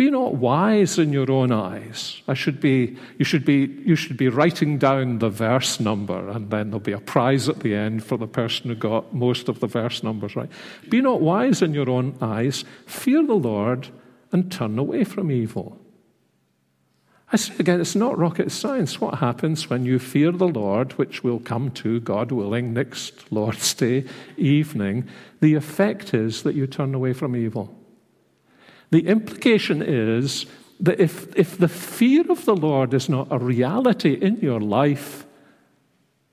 Be 0.00 0.10
not 0.10 0.36
wise 0.36 0.98
in 0.98 1.12
your 1.12 1.30
own 1.30 1.52
eyes. 1.52 2.22
I 2.26 2.32
should 2.32 2.58
be, 2.58 2.96
you, 3.18 3.24
should 3.26 3.44
be, 3.44 3.66
you 3.84 3.96
should 3.96 4.16
be 4.16 4.28
writing 4.28 4.78
down 4.78 5.18
the 5.18 5.28
verse 5.28 5.78
number, 5.78 6.30
and 6.30 6.48
then 6.48 6.70
there'll 6.70 6.80
be 6.80 6.92
a 6.92 7.00
prize 7.00 7.50
at 7.50 7.60
the 7.60 7.74
end 7.74 8.02
for 8.02 8.16
the 8.16 8.26
person 8.26 8.70
who 8.70 8.76
got 8.76 9.12
most 9.12 9.50
of 9.50 9.60
the 9.60 9.66
verse 9.66 10.02
numbers 10.02 10.34
right. 10.34 10.48
Be 10.88 11.02
not 11.02 11.20
wise 11.20 11.60
in 11.60 11.74
your 11.74 11.90
own 11.90 12.16
eyes. 12.22 12.64
Fear 12.86 13.26
the 13.26 13.34
Lord 13.34 13.88
and 14.32 14.50
turn 14.50 14.78
away 14.78 15.04
from 15.04 15.30
evil. 15.30 15.78
I 17.30 17.36
say 17.36 17.56
again, 17.58 17.82
it's 17.82 17.94
not 17.94 18.16
rocket 18.16 18.50
science. 18.52 19.02
What 19.02 19.16
happens 19.16 19.68
when 19.68 19.84
you 19.84 19.98
fear 19.98 20.32
the 20.32 20.48
Lord, 20.48 20.92
which 20.92 21.22
we'll 21.22 21.40
come 21.40 21.70
to, 21.72 22.00
God 22.00 22.32
willing, 22.32 22.72
next 22.72 23.30
Lord's 23.30 23.74
Day 23.74 24.06
evening? 24.38 25.10
The 25.42 25.56
effect 25.56 26.14
is 26.14 26.42
that 26.44 26.54
you 26.54 26.66
turn 26.66 26.94
away 26.94 27.12
from 27.12 27.36
evil. 27.36 27.76
The 28.90 29.06
implication 29.06 29.82
is 29.82 30.46
that 30.80 30.98
if, 30.98 31.34
if 31.36 31.58
the 31.58 31.68
fear 31.68 32.30
of 32.30 32.44
the 32.44 32.56
Lord 32.56 32.94
is 32.94 33.08
not 33.08 33.28
a 33.30 33.38
reality 33.38 34.14
in 34.14 34.40
your 34.40 34.60
life, 34.60 35.26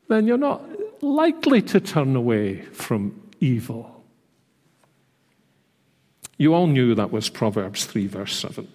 then 0.08 0.26
you're 0.26 0.38
not 0.38 0.63
likely 1.02 1.62
to 1.62 1.80
turn 1.80 2.15
away 2.15 2.62
from 2.62 3.22
evil. 3.39 4.04
You 6.38 6.54
all 6.54 6.67
knew 6.67 6.96
that 6.96 7.12
was 7.12 7.30
Proverbs 7.30 7.86
3, 7.86 8.08
verse 8.08 8.36
7. 8.36 8.67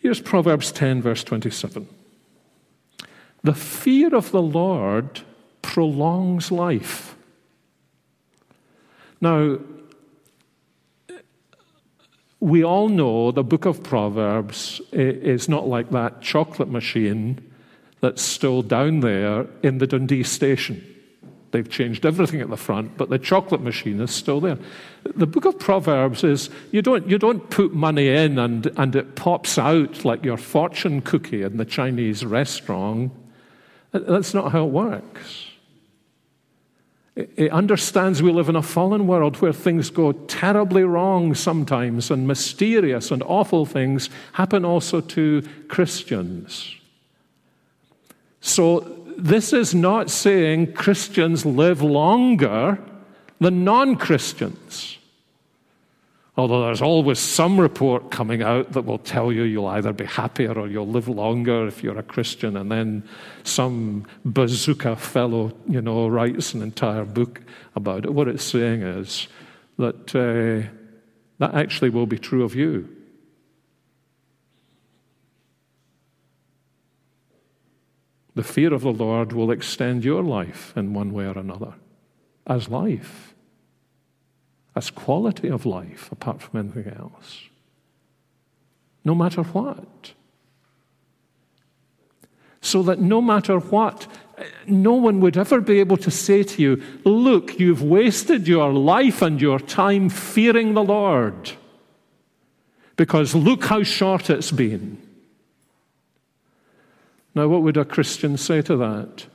Here's 0.00 0.20
Proverbs 0.20 0.72
10, 0.72 1.02
verse 1.02 1.24
27. 1.24 1.88
The 3.42 3.54
fear 3.54 4.14
of 4.14 4.30
the 4.30 4.42
Lord 4.42 5.22
prolongs 5.62 6.52
life. 6.52 7.16
Now, 9.20 9.58
we 12.40 12.64
all 12.64 12.88
know 12.88 13.32
the 13.32 13.42
book 13.42 13.64
of 13.64 13.82
Proverbs 13.82 14.80
is 14.92 15.48
not 15.48 15.66
like 15.66 15.90
that 15.90 16.22
chocolate 16.22 16.68
machine 16.68 17.40
that's 18.00 18.22
still 18.22 18.62
down 18.62 19.00
there 19.00 19.46
in 19.62 19.78
the 19.78 19.86
Dundee 19.86 20.22
station. 20.22 20.84
They've 21.50 21.68
changed 21.68 22.04
everything 22.04 22.40
at 22.40 22.50
the 22.50 22.56
front, 22.56 22.96
but 22.96 23.08
the 23.08 23.18
chocolate 23.18 23.62
machine 23.62 24.00
is 24.00 24.10
still 24.10 24.40
there. 24.40 24.58
The 25.02 25.26
book 25.26 25.46
of 25.46 25.58
Proverbs 25.58 26.22
is 26.22 26.50
you 26.70 26.82
don't, 26.82 27.08
you 27.08 27.18
don't 27.18 27.48
put 27.50 27.72
money 27.72 28.08
in 28.08 28.38
and, 28.38 28.66
and 28.76 28.94
it 28.94 29.16
pops 29.16 29.58
out 29.58 30.04
like 30.04 30.24
your 30.24 30.36
fortune 30.36 31.00
cookie 31.00 31.42
in 31.42 31.56
the 31.56 31.64
Chinese 31.64 32.24
restaurant. 32.24 33.12
That's 33.92 34.34
not 34.34 34.52
how 34.52 34.66
it 34.66 34.70
works. 34.70 35.47
It 37.18 37.50
understands 37.50 38.22
we 38.22 38.30
live 38.30 38.48
in 38.48 38.54
a 38.54 38.62
fallen 38.62 39.08
world 39.08 39.38
where 39.38 39.52
things 39.52 39.90
go 39.90 40.12
terribly 40.12 40.84
wrong 40.84 41.34
sometimes, 41.34 42.12
and 42.12 42.28
mysterious 42.28 43.10
and 43.10 43.24
awful 43.24 43.66
things 43.66 44.08
happen 44.34 44.64
also 44.64 45.00
to 45.00 45.42
Christians. 45.66 46.76
So, 48.40 48.80
this 49.16 49.52
is 49.52 49.74
not 49.74 50.10
saying 50.10 50.74
Christians 50.74 51.44
live 51.44 51.82
longer 51.82 52.78
than 53.40 53.64
non 53.64 53.96
Christians. 53.96 54.97
Although 56.38 56.66
there's 56.66 56.80
always 56.80 57.18
some 57.18 57.58
report 57.58 58.12
coming 58.12 58.42
out 58.42 58.70
that 58.74 58.82
will 58.82 59.00
tell 59.00 59.32
you 59.32 59.42
you'll 59.42 59.66
either 59.66 59.92
be 59.92 60.04
happier 60.04 60.52
or 60.52 60.68
you'll 60.68 60.86
live 60.86 61.08
longer 61.08 61.66
if 61.66 61.82
you're 61.82 61.98
a 61.98 62.02
Christian, 62.04 62.56
and 62.56 62.70
then 62.70 63.02
some 63.42 64.06
bazooka 64.24 64.94
fellow, 64.94 65.52
you 65.68 65.82
know, 65.82 66.06
writes 66.06 66.54
an 66.54 66.62
entire 66.62 67.04
book 67.04 67.42
about 67.74 68.04
it. 68.04 68.14
What 68.14 68.28
it's 68.28 68.44
saying 68.44 68.82
is 68.82 69.26
that 69.78 70.14
uh, 70.14 70.70
that 71.38 71.54
actually 71.56 71.90
will 71.90 72.06
be 72.06 72.20
true 72.20 72.44
of 72.44 72.54
you. 72.54 72.88
The 78.36 78.44
fear 78.44 78.72
of 78.72 78.82
the 78.82 78.92
Lord 78.92 79.32
will 79.32 79.50
extend 79.50 80.04
your 80.04 80.22
life 80.22 80.72
in 80.76 80.94
one 80.94 81.12
way 81.12 81.26
or 81.26 81.36
another 81.36 81.74
as 82.46 82.68
life 82.68 83.27
as 84.78 84.90
quality 84.90 85.48
of 85.48 85.66
life 85.66 86.10
apart 86.12 86.40
from 86.40 86.60
anything 86.60 86.92
else. 86.94 87.42
No 89.04 89.14
matter 89.14 89.42
what. 89.42 90.12
So 92.60 92.82
that 92.84 93.00
no 93.00 93.20
matter 93.20 93.58
what, 93.58 94.06
no 94.66 94.92
one 94.92 95.18
would 95.20 95.36
ever 95.36 95.60
be 95.60 95.80
able 95.80 95.96
to 95.96 96.12
say 96.12 96.44
to 96.44 96.62
you, 96.62 96.82
Look, 97.04 97.58
you've 97.58 97.82
wasted 97.82 98.46
your 98.46 98.72
life 98.72 99.20
and 99.20 99.40
your 99.40 99.58
time 99.58 100.08
fearing 100.08 100.74
the 100.74 100.84
Lord. 100.84 101.52
Because 102.96 103.34
look 103.34 103.64
how 103.64 103.82
short 103.82 104.30
it's 104.30 104.52
been. 104.52 104.98
Now, 107.34 107.48
what 107.48 107.62
would 107.62 107.76
a 107.76 107.84
Christian 107.84 108.36
say 108.36 108.62
to 108.62 108.76
that? 108.76 109.26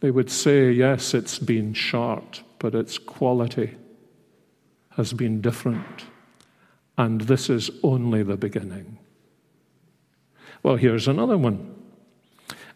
They 0.00 0.10
would 0.10 0.30
say, 0.30 0.70
Yes, 0.70 1.14
it's 1.14 1.38
been 1.38 1.74
short, 1.74 2.42
but 2.58 2.74
its 2.74 2.98
quality 2.98 3.76
has 4.90 5.12
been 5.12 5.40
different. 5.40 6.04
And 6.96 7.20
this 7.22 7.48
is 7.48 7.70
only 7.82 8.22
the 8.22 8.36
beginning. 8.36 8.98
Well, 10.62 10.76
here's 10.76 11.06
another 11.06 11.38
one. 11.38 11.74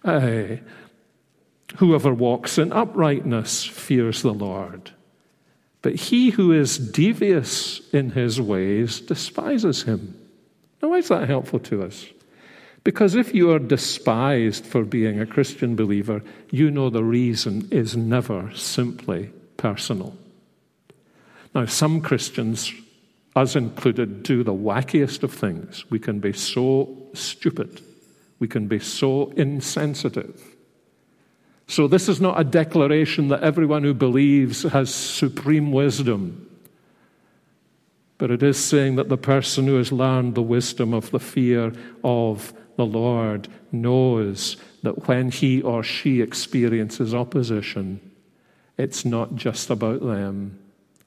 Uh, 0.05 0.57
Whoever 1.79 2.12
walks 2.12 2.59
in 2.59 2.73
uprightness 2.73 3.64
fears 3.64 4.23
the 4.23 4.35
Lord, 4.35 4.90
but 5.81 5.95
he 5.95 6.31
who 6.31 6.53
is 6.53 6.77
devious 6.79 7.81
in 7.90 8.11
his 8.11 8.40
ways 8.40 9.01
despises 9.01 9.83
him. 9.83 10.18
Now, 10.83 10.90
why 10.90 10.99
is 10.99 11.09
that 11.09 11.29
helpful 11.29 11.61
to 11.61 11.83
us? 11.83 12.07
Because 12.85 13.14
if 13.14 13.35
you 13.35 13.53
are 13.53 13.59
despised 13.59 14.66
for 14.66 14.85
being 14.85 15.21
a 15.21 15.27
Christian 15.27 15.77
believer, 15.77 16.23
you 16.51 16.71
know 16.71 16.90
the 16.90 17.05
reason 17.05 17.68
is 17.71 17.97
never 17.97 18.53
simply 18.55 19.31
personal. 19.62 20.12
Now, 21.55 21.66
some 21.66 22.01
Christians, 22.01 22.72
us 23.37 23.55
included, 23.55 24.25
do 24.25 24.42
the 24.42 24.53
wackiest 24.53 25.22
of 25.22 25.33
things. 25.33 25.88
We 25.88 26.01
can 26.01 26.18
be 26.18 26.33
so 26.33 27.09
stupid, 27.14 27.81
we 28.40 28.48
can 28.48 28.66
be 28.66 28.81
so 28.81 29.33
insensitive. 29.37 30.42
So, 31.68 31.87
this 31.87 32.09
is 32.09 32.20
not 32.20 32.40
a 32.40 32.44
declaration 32.44 33.29
that 33.29 33.44
everyone 33.44 33.85
who 33.85 33.94
believes 33.94 34.64
has 34.64 34.92
supreme 34.92 35.70
wisdom. 35.70 36.48
But 38.18 38.33
it 38.33 38.42
is 38.42 38.59
saying 38.59 38.96
that 38.96 39.09
the 39.09 39.16
person 39.16 39.66
who 39.66 39.77
has 39.77 39.92
learned 39.92 40.35
the 40.35 40.42
wisdom 40.42 40.92
of 40.92 41.11
the 41.12 41.20
fear 41.20 41.72
of 42.03 42.53
the 42.77 42.87
Lord 42.87 43.48
knows 43.70 44.57
that 44.83 45.07
when 45.07 45.31
he 45.31 45.62
or 45.62 45.83
she 45.85 46.20
experiences 46.20 47.14
opposition, 47.14 48.12
it's 48.79 49.05
not 49.05 49.35
just 49.35 49.71
about 49.71 50.01
them. 50.01 50.59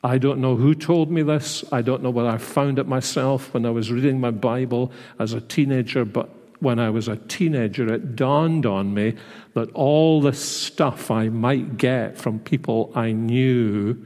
I 0.04 0.20
don't 0.20 0.40
know 0.40 0.56
who 0.56 0.76
told 0.76 1.10
me 1.10 1.24
this. 1.24 1.64
I 1.72 1.82
don't 1.82 2.04
know 2.04 2.12
whether 2.12 2.30
I 2.30 2.38
found 2.38 2.78
it 2.78 2.88
myself 2.88 3.54
when 3.54 3.66
I 3.66 3.72
was 3.72 3.92
reading 3.92 4.20
my 4.20 4.32
Bible 4.32 4.92
as 5.18 5.34
a 5.34 5.42
teenager, 5.42 6.06
but 6.06 6.30
when 6.60 6.80
I 6.80 6.90
was 6.90 7.08
a 7.08 7.18
teenager, 7.18 7.92
it 7.92 8.16
dawned 8.16 8.66
on 8.66 8.94
me 8.94 9.16
that 9.56 9.72
all 9.74 10.22
the 10.22 10.34
stuff 10.34 11.10
I 11.10 11.30
might 11.30 11.78
get 11.78 12.18
from 12.18 12.40
people 12.40 12.92
I 12.96 13.14
knew 13.14 13.98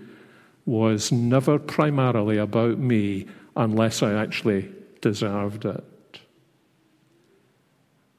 was 0.66 1.12
never 1.12 1.60
primarily 1.60 2.38
about 2.38 2.78
me 2.78 3.26
unless 3.56 4.02
I 4.02 4.14
actually 4.14 4.72
deserved 5.02 5.66
it. 5.66 5.84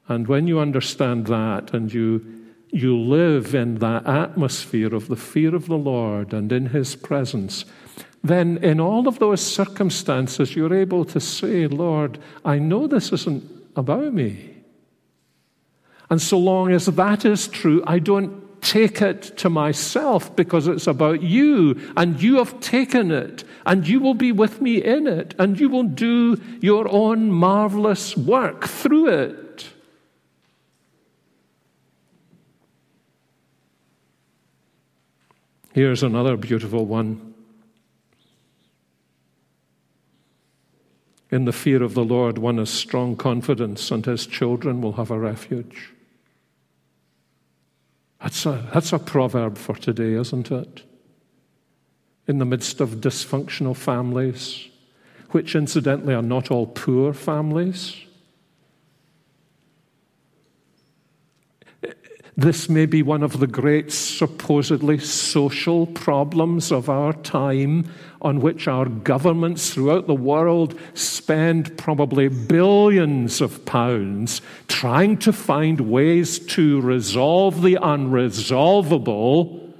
And 0.07 0.27
when 0.27 0.47
you 0.47 0.59
understand 0.59 1.27
that 1.27 1.73
and 1.73 1.91
you, 1.91 2.40
you 2.71 2.97
live 2.97 3.53
in 3.53 3.75
that 3.75 4.05
atmosphere 4.07 4.95
of 4.95 5.07
the 5.07 5.15
fear 5.15 5.53
of 5.53 5.67
the 5.67 5.77
Lord 5.77 6.33
and 6.33 6.51
in 6.51 6.67
His 6.67 6.95
presence, 6.95 7.65
then 8.23 8.57
in 8.57 8.79
all 8.79 9.07
of 9.07 9.19
those 9.19 9.41
circumstances, 9.41 10.55
you're 10.55 10.73
able 10.73 11.05
to 11.05 11.19
say, 11.19 11.67
Lord, 11.67 12.19
I 12.45 12.59
know 12.59 12.87
this 12.87 13.11
isn't 13.11 13.43
about 13.75 14.13
me. 14.13 14.55
And 16.09 16.21
so 16.21 16.37
long 16.37 16.71
as 16.71 16.85
that 16.85 17.25
is 17.25 17.47
true, 17.47 17.83
I 17.87 17.99
don't 17.99 18.61
take 18.61 19.01
it 19.01 19.37
to 19.37 19.49
myself 19.49 20.35
because 20.35 20.67
it's 20.67 20.87
about 20.87 21.23
you, 21.23 21.93
and 21.97 22.21
you 22.21 22.37
have 22.37 22.59
taken 22.59 23.11
it, 23.11 23.43
and 23.65 23.87
you 23.87 23.99
will 23.99 24.13
be 24.13 24.31
with 24.31 24.61
me 24.61 24.83
in 24.83 25.07
it, 25.07 25.33
and 25.39 25.59
you 25.59 25.67
will 25.67 25.83
do 25.83 26.39
your 26.61 26.87
own 26.91 27.31
marvelous 27.31 28.15
work 28.15 28.67
through 28.67 29.07
it. 29.07 29.50
Here's 35.73 36.03
another 36.03 36.35
beautiful 36.35 36.85
one. 36.85 37.33
In 41.29 41.45
the 41.45 41.53
fear 41.53 41.81
of 41.81 41.93
the 41.93 42.03
Lord, 42.03 42.37
one 42.37 42.57
has 42.57 42.69
strong 42.69 43.15
confidence, 43.15 43.89
and 43.89 44.05
his 44.05 44.27
children 44.27 44.81
will 44.81 44.93
have 44.93 45.11
a 45.11 45.19
refuge. 45.19 45.93
That's 48.21 48.45
a, 48.45 48.69
that's 48.73 48.91
a 48.91 48.99
proverb 48.99 49.57
for 49.57 49.75
today, 49.75 50.13
isn't 50.13 50.51
it? 50.51 50.83
In 52.27 52.37
the 52.37 52.45
midst 52.45 52.81
of 52.81 53.01
dysfunctional 53.01 53.75
families, 53.75 54.67
which 55.29 55.55
incidentally 55.55 56.13
are 56.13 56.21
not 56.21 56.51
all 56.51 56.67
poor 56.67 57.13
families. 57.13 57.95
This 62.41 62.69
may 62.69 62.87
be 62.87 63.03
one 63.03 63.21
of 63.21 63.39
the 63.39 63.45
great 63.45 63.91
supposedly 63.91 64.97
social 64.97 65.85
problems 65.85 66.71
of 66.71 66.89
our 66.89 67.13
time, 67.13 67.87
on 68.19 68.41
which 68.41 68.67
our 68.67 68.85
governments 68.85 69.71
throughout 69.71 70.07
the 70.07 70.15
world 70.15 70.73
spend 70.95 71.77
probably 71.77 72.29
billions 72.29 73.41
of 73.41 73.63
pounds 73.65 74.41
trying 74.67 75.17
to 75.17 75.31
find 75.31 75.81
ways 75.81 76.39
to 76.39 76.81
resolve 76.81 77.61
the 77.61 77.75
unresolvable 77.75 79.73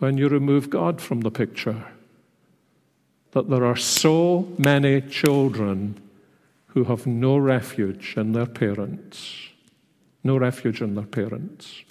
when 0.00 0.18
you 0.18 0.28
remove 0.28 0.68
God 0.68 1.00
from 1.00 1.22
the 1.22 1.30
picture. 1.30 1.82
That 3.30 3.48
there 3.48 3.64
are 3.64 3.74
so 3.74 4.52
many 4.58 5.00
children 5.00 5.98
who 6.66 6.84
have 6.84 7.06
no 7.06 7.38
refuge 7.38 8.18
in 8.18 8.32
their 8.32 8.44
parents 8.44 9.53
no 10.24 10.36
refuge 10.38 10.80
in 10.80 10.94
their 10.94 11.04
parents. 11.04 11.82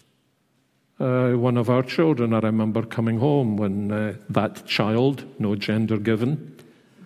Uh, 0.99 1.31
one 1.33 1.57
of 1.57 1.69
our 1.69 1.83
children, 1.83 2.33
I 2.33 2.39
remember 2.39 2.83
coming 2.83 3.19
home 3.19 3.57
when 3.57 3.91
uh, 3.91 4.13
that 4.29 4.65
child, 4.65 5.23
no 5.39 5.55
gender 5.55 5.97
given, 5.97 6.59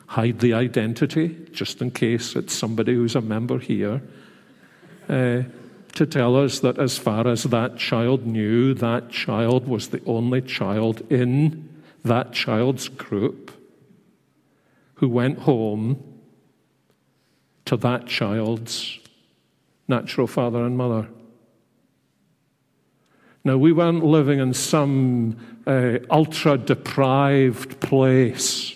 hide 0.07 0.39
the 0.39 0.53
identity, 0.53 1.35
just 1.51 1.81
in 1.81 1.91
case 1.91 2.35
it's 2.35 2.53
somebody 2.53 2.93
who's 2.93 3.15
a 3.15 3.21
member 3.21 3.59
here, 3.59 4.01
uh, 5.09 5.43
to 5.93 6.05
tell 6.05 6.35
us 6.35 6.59
that 6.59 6.77
as 6.77 6.97
far 6.97 7.27
as 7.27 7.43
that 7.43 7.77
child 7.77 8.25
knew, 8.25 8.73
that 8.73 9.09
child 9.09 9.67
was 9.67 9.89
the 9.89 10.01
only 10.05 10.41
child 10.41 11.01
in 11.11 11.67
that 12.03 12.33
child's 12.33 12.87
group 12.87 13.51
who 14.95 15.09
went 15.09 15.39
home 15.39 16.03
to 17.65 17.75
that 17.77 18.05
child's 18.07 18.99
natural 19.87 20.27
father 20.27 20.63
and 20.65 20.77
mother. 20.77 21.07
Now, 23.47 23.55
we 23.55 23.71
weren't 23.71 24.03
living 24.03 24.39
in 24.39 24.53
some 24.53 25.37
uh, 25.65 25.99
ultra 26.11 26.57
deprived 26.57 27.79
place. 27.79 28.75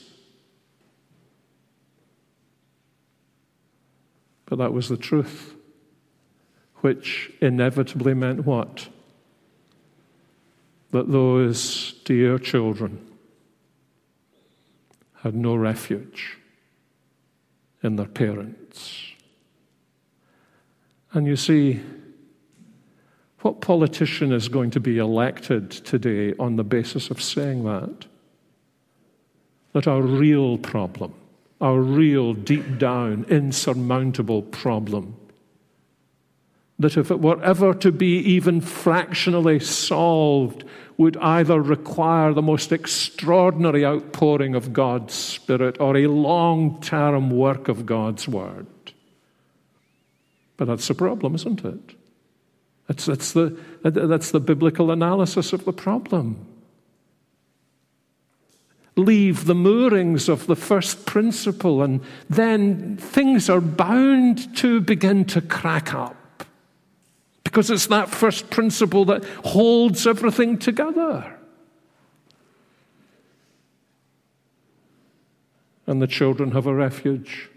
But 4.46 4.60
that 4.60 4.72
was 4.72 4.88
the 4.88 4.96
truth, 4.96 5.56
which 6.78 7.34
inevitably 7.42 8.14
meant 8.14 8.46
what? 8.46 8.88
That 10.92 11.12
those 11.12 11.96
dear 12.06 12.40
children 12.40 13.06
had 15.16 15.36
no 15.36 15.58
refuge 15.58 16.38
in 17.84 17.98
their 17.98 18.06
parents. 18.06 19.04
And 21.12 21.28
you 21.28 21.36
see, 21.36 21.82
what 23.42 23.62
politician 23.62 24.32
is 24.32 24.50
going 24.50 24.72
to 24.72 24.80
be 24.80 24.98
elected 24.98 25.72
today 25.72 26.34
on 26.40 26.56
the 26.56 26.64
basis 26.64 27.10
of 27.10 27.22
saying 27.22 27.64
that? 27.64 28.06
That 29.74 29.88
our 29.88 30.02
real 30.02 30.58
problem, 30.58 31.14
our 31.60 31.80
real 31.80 32.34
deep 32.34 32.78
down, 32.78 33.26
insurmountable 33.30 34.44
problem, 34.44 35.16
that 36.78 36.98
if 36.98 37.10
it 37.10 37.20
were 37.20 37.42
ever 37.44 37.74
to 37.76 37.92
be 37.92 38.18
even 38.18 38.62
fractionally 38.62 39.60
solved, 39.60 40.64
would 40.98 41.18
either 41.18 41.60
require 41.60 42.34
the 42.34 42.42
most 42.42 42.72
extraordinary 42.72 43.86
outpouring 43.86 44.56
of 44.56 44.74
God's 44.74 45.14
Spirit 45.14 45.80
or 45.80 45.98
a 45.98 46.08
long 46.08 46.80
term 46.82 47.32
work 47.32 47.68
of 47.68 47.86
God's 47.86 48.28
Word. 48.28 48.68
But 50.58 50.66
that's 50.66 50.88
the 50.88 50.94
problem, 50.94 51.34
isn't 51.36 51.66
it? 51.66 51.96
That's, 52.92 53.06
that's, 53.06 53.32
the, 53.32 53.58
that's 53.86 54.32
the 54.32 54.42
biblical 54.42 54.92
analysis 54.92 55.54
of 55.54 55.64
the 55.64 55.72
problem. 55.72 56.46
Leave 58.98 59.46
the 59.46 59.56
moorings 59.56 60.28
of 60.28 60.46
the 60.46 60.58
first 60.58 61.06
principle, 61.06 61.82
and 61.84 62.02
then 62.30 62.98
things 62.98 63.50
are 63.50 63.62
bound 63.62 64.54
to 64.58 64.82
begin 64.82 65.24
to 65.24 65.40
crack 65.40 65.94
up. 65.94 66.44
Because 67.46 67.70
it's 67.70 67.88
that 67.88 68.10
first 68.10 68.50
principle 68.50 69.06
that 69.06 69.24
holds 69.46 70.06
everything 70.06 70.58
together. 70.58 71.40
And 75.88 76.02
the 76.02 76.08
children 76.08 76.52
have 76.52 76.68
a 76.68 76.76
refuge. 76.76 77.50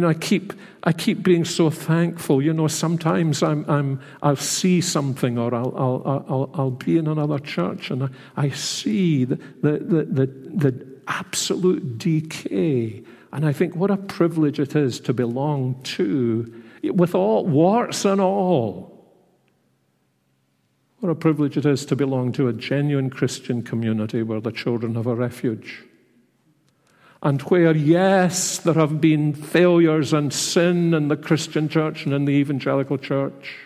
You 0.00 0.06
know, 0.06 0.12
I 0.12 0.14
keep, 0.14 0.54
I 0.82 0.94
keep 0.94 1.22
being 1.22 1.44
so 1.44 1.68
thankful. 1.68 2.40
You 2.40 2.54
know, 2.54 2.68
sometimes 2.68 3.42
I'm, 3.42 3.68
I'm, 3.68 4.00
I'll 4.22 4.34
see 4.34 4.80
something 4.80 5.36
or 5.36 5.54
I'll, 5.54 5.74
I'll, 5.76 6.24
I'll, 6.26 6.50
I'll 6.54 6.70
be 6.70 6.96
in 6.96 7.06
another 7.06 7.38
church 7.38 7.90
and 7.90 8.04
I, 8.04 8.08
I 8.34 8.48
see 8.48 9.26
the, 9.26 9.36
the, 9.60 9.72
the, 9.72 10.04
the, 10.04 10.26
the 10.26 10.86
absolute 11.06 11.98
decay. 11.98 13.02
And 13.30 13.44
I 13.44 13.52
think 13.52 13.76
what 13.76 13.90
a 13.90 13.98
privilege 13.98 14.58
it 14.58 14.74
is 14.74 15.00
to 15.00 15.12
belong 15.12 15.82
to, 15.82 16.62
with 16.82 17.14
all 17.14 17.44
warts 17.44 18.06
and 18.06 18.22
all. 18.22 19.04
What 21.00 21.10
a 21.10 21.14
privilege 21.14 21.58
it 21.58 21.66
is 21.66 21.84
to 21.84 21.94
belong 21.94 22.32
to 22.32 22.48
a 22.48 22.54
genuine 22.54 23.10
Christian 23.10 23.62
community 23.62 24.22
where 24.22 24.40
the 24.40 24.50
children 24.50 24.94
have 24.94 25.06
a 25.06 25.14
refuge. 25.14 25.84
And 27.22 27.42
where, 27.42 27.76
yes, 27.76 28.58
there 28.58 28.74
have 28.74 29.00
been 29.00 29.34
failures 29.34 30.12
and 30.12 30.32
sin 30.32 30.94
in 30.94 31.08
the 31.08 31.16
Christian 31.16 31.68
church 31.68 32.06
and 32.06 32.14
in 32.14 32.24
the 32.24 32.32
evangelical 32.32 32.96
church. 32.96 33.56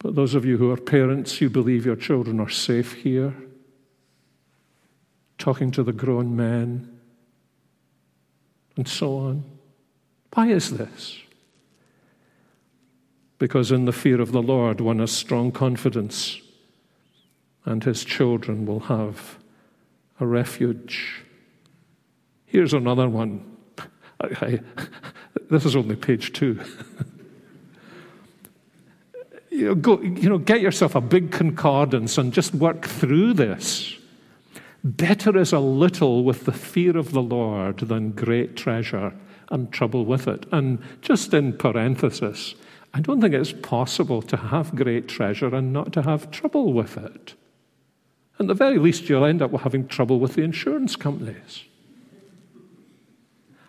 But 0.00 0.16
those 0.16 0.34
of 0.34 0.44
you 0.44 0.56
who 0.56 0.70
are 0.72 0.76
parents, 0.76 1.40
you 1.40 1.48
believe 1.48 1.86
your 1.86 1.94
children 1.94 2.40
are 2.40 2.48
safe 2.48 2.94
here, 2.94 3.34
talking 5.38 5.70
to 5.72 5.82
the 5.82 5.92
grown 5.92 6.34
men, 6.34 6.98
and 8.76 8.88
so 8.88 9.18
on. 9.18 9.44
Why 10.32 10.48
is 10.48 10.76
this? 10.76 11.18
Because 13.38 13.70
in 13.70 13.84
the 13.84 13.92
fear 13.92 14.20
of 14.20 14.32
the 14.32 14.42
Lord, 14.42 14.80
one 14.80 14.98
has 14.98 15.12
strong 15.12 15.52
confidence, 15.52 16.40
and 17.64 17.84
his 17.84 18.04
children 18.04 18.66
will 18.66 18.80
have 18.80 19.39
a 20.20 20.26
refuge. 20.26 21.22
Here's 22.46 22.74
another 22.74 23.08
one. 23.08 23.56
I, 24.20 24.26
I, 24.40 24.60
this 25.50 25.64
is 25.64 25.76
only 25.76 25.96
page 25.96 26.32
two. 26.32 26.60
you, 29.50 29.66
know, 29.66 29.74
go, 29.74 30.00
you 30.00 30.28
know, 30.28 30.38
get 30.38 30.60
yourself 30.60 30.94
a 30.94 31.00
big 31.00 31.30
concordance 31.30 32.18
and 32.18 32.32
just 32.32 32.54
work 32.54 32.86
through 32.86 33.34
this. 33.34 33.96
Better 34.82 35.36
is 35.36 35.52
a 35.52 35.58
little 35.58 36.24
with 36.24 36.44
the 36.44 36.52
fear 36.52 36.96
of 36.96 37.12
the 37.12 37.22
Lord 37.22 37.78
than 37.78 38.12
great 38.12 38.56
treasure 38.56 39.12
and 39.50 39.70
trouble 39.72 40.04
with 40.04 40.26
it. 40.26 40.46
And 40.52 40.82
just 41.02 41.34
in 41.34 41.52
parenthesis, 41.52 42.54
I 42.94 43.00
don't 43.00 43.20
think 43.20 43.34
it's 43.34 43.52
possible 43.52 44.22
to 44.22 44.36
have 44.36 44.74
great 44.74 45.08
treasure 45.08 45.54
and 45.54 45.72
not 45.72 45.92
to 45.92 46.02
have 46.02 46.30
trouble 46.30 46.72
with 46.72 46.96
it. 46.96 47.34
At 48.40 48.46
the 48.46 48.54
very 48.54 48.78
least, 48.78 49.08
you'll 49.08 49.26
end 49.26 49.42
up 49.42 49.52
having 49.60 49.86
trouble 49.86 50.18
with 50.18 50.34
the 50.34 50.42
insurance 50.42 50.96
companies. 50.96 51.62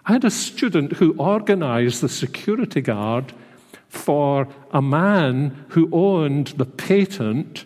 I 0.05 0.13
had 0.13 0.23
a 0.23 0.31
student 0.31 0.93
who 0.93 1.13
organized 1.17 2.01
the 2.01 2.07
security 2.07 2.79
guard 2.79 3.33
for 3.89 4.47
a 4.71 4.81
man 4.81 5.65
who 5.69 5.89
owned 5.91 6.47
the 6.47 6.65
patent 6.65 7.65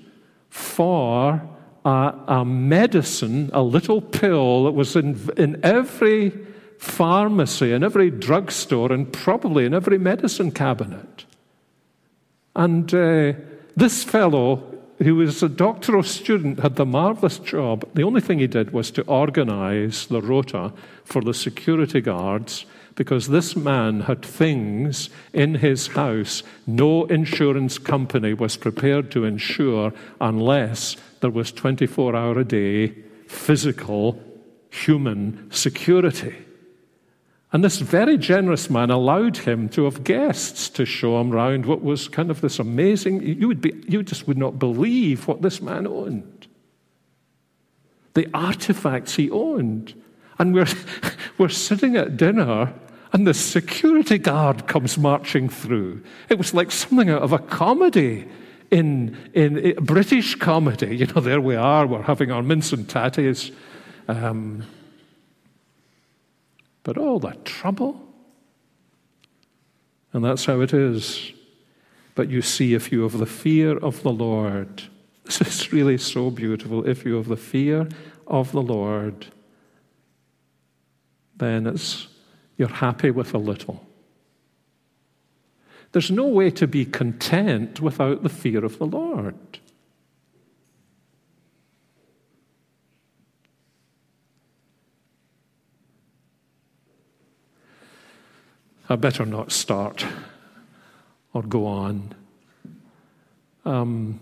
for 0.50 1.48
a, 1.86 2.14
a 2.28 2.44
medicine, 2.44 3.52
a 3.54 3.62
little 3.62 4.02
pill 4.02 4.64
that 4.64 4.72
was 4.72 4.96
in, 4.96 5.30
in 5.38 5.60
every 5.64 6.32
pharmacy, 6.80 7.72
in 7.72 7.84
every 7.84 8.10
drugstore, 8.10 8.92
and 8.92 9.14
probably 9.14 9.66
in 9.66 9.76
every 9.76 10.00
medicine 10.00 10.52
cabinet. 10.52 11.26
And 12.56 12.92
uh, 12.94 13.34
this 13.76 14.04
fellow, 14.04 14.75
who 15.00 15.16
was 15.16 15.44
a 15.44 15.50
doctoral 15.50 16.04
student, 16.04 16.60
had 16.60 16.76
the 16.76 16.86
marvelous 16.86 17.40
job. 17.40 17.88
The 17.94 18.04
only 18.04 18.22
thing 18.22 18.40
he 18.40 18.48
did 18.48 18.72
was 18.72 18.92
to 18.92 19.04
organize 19.04 20.08
the 20.08 20.22
rota 20.22 20.72
for 21.04 21.22
the 21.22 21.34
security 21.34 22.02
guards 22.02 22.66
because 22.96 23.28
this 23.28 23.56
man 23.56 24.02
had 24.02 24.24
things 24.24 25.10
in 25.34 25.56
his 25.56 25.88
house 25.88 26.44
no 26.66 27.06
insurance 27.06 27.78
company 27.78 28.34
was 28.34 28.56
prepared 28.56 29.12
to 29.12 29.26
insure 29.26 29.94
unless 30.22 30.96
there 31.20 31.30
was 31.30 31.52
24 31.52 32.16
hour 32.16 32.40
a 32.40 32.46
day 32.46 32.88
physical 33.28 34.18
human 34.70 35.52
security. 35.52 36.36
And 37.56 37.64
this 37.64 37.78
very 37.78 38.18
generous 38.18 38.70
man 38.70 38.92
allowed 38.92 39.38
him 39.38 39.70
to 39.70 39.86
have 39.86 40.04
guests 40.04 40.68
to 40.72 40.86
show 40.86 41.22
him 41.22 41.32
round 41.32 41.66
what 41.66 41.82
was 41.82 42.10
kind 42.10 42.30
of 42.30 42.42
this 42.42 42.60
amazing. 42.60 43.22
You, 43.22 43.48
would 43.48 43.62
be, 43.62 43.82
you 43.88 44.04
just 44.04 44.28
would 44.28 44.38
not 44.38 44.60
believe 44.60 45.26
what 45.26 45.42
this 45.42 45.62
man 45.62 45.88
owned. 45.88 46.48
The 48.14 48.28
artifacts 48.34 49.16
he 49.16 49.32
owned. 49.32 49.94
And 50.38 50.54
we're, 50.54 50.68
we're 51.38 51.48
sitting 51.48 51.96
at 51.96 52.18
dinner, 52.18 52.74
and 53.14 53.26
the 53.26 53.34
security 53.34 54.18
guard 54.18 54.68
comes 54.68 54.98
marching 54.98 55.48
through. 55.48 56.04
It 56.28 56.38
was 56.38 56.54
like 56.54 56.74
something 56.74 57.10
out 57.10 57.22
of 57.22 57.32
a 57.32 57.40
comedy. 57.40 58.28
In, 58.70 59.16
in, 59.34 59.60
in 59.60 59.76
British 59.76 60.36
comedy, 60.36 60.98
you 60.98 61.06
know, 61.06 61.22
there 61.22 61.40
we 61.40 61.56
are, 61.56 61.88
we're 61.88 62.02
having 62.02 62.32
our 62.32 62.44
mince 62.44 62.74
and 62.74 62.86
tatties. 62.86 63.56
Um, 64.10 64.66
but 66.86 66.98
all 67.00 67.20
that 67.20 67.44
trouble. 67.44 68.00
And 70.14 70.24
that's 70.24 70.46
how 70.46 70.62
it 70.62 70.72
is. 70.72 71.34
But 72.14 72.30
you 72.30 72.42
see, 72.42 72.74
if 72.74 72.92
you 72.92 73.02
have 73.02 73.18
the 73.18 73.26
fear 73.26 73.78
of 73.80 74.02
the 74.04 74.14
Lord, 74.14 74.84
this 75.26 75.42
is 75.42 75.74
really 75.74 75.98
so 75.98 76.30
beautiful. 76.30 76.88
If 76.88 77.04
you 77.04 77.16
have 77.16 77.28
the 77.28 77.36
fear 77.36 77.90
of 78.28 78.54
the 78.54 78.62
Lord, 78.62 79.26
then 81.36 81.68
it's 81.68 82.08
you're 82.56 82.70
happy 82.70 83.12
with 83.12 83.34
a 83.34 83.38
little. 83.38 83.86
There's 85.92 86.12
no 86.12 86.28
way 86.28 86.52
to 86.52 86.68
be 86.68 86.86
content 86.86 87.82
without 87.82 88.24
the 88.24 88.30
fear 88.30 88.64
of 88.64 88.78
the 88.78 88.86
Lord. 88.86 89.36
I 98.88 98.96
better 98.96 99.26
not 99.26 99.52
start 99.52 100.06
or 101.34 101.42
go 101.42 101.66
on. 101.66 102.14
Um, 103.66 104.20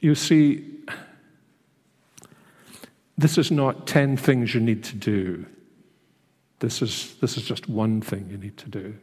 you 0.00 0.14
see, 0.14 0.64
this 3.16 3.38
is 3.38 3.50
not 3.50 3.86
10 3.86 4.16
things 4.16 4.54
you 4.54 4.60
need 4.60 4.82
to 4.84 4.96
do. 4.96 5.46
This 6.58 6.82
is, 6.82 7.14
this 7.20 7.36
is 7.36 7.44
just 7.44 7.68
one 7.68 8.00
thing 8.00 8.28
you 8.30 8.36
need 8.36 8.56
to 8.58 8.68
do. 8.68 8.96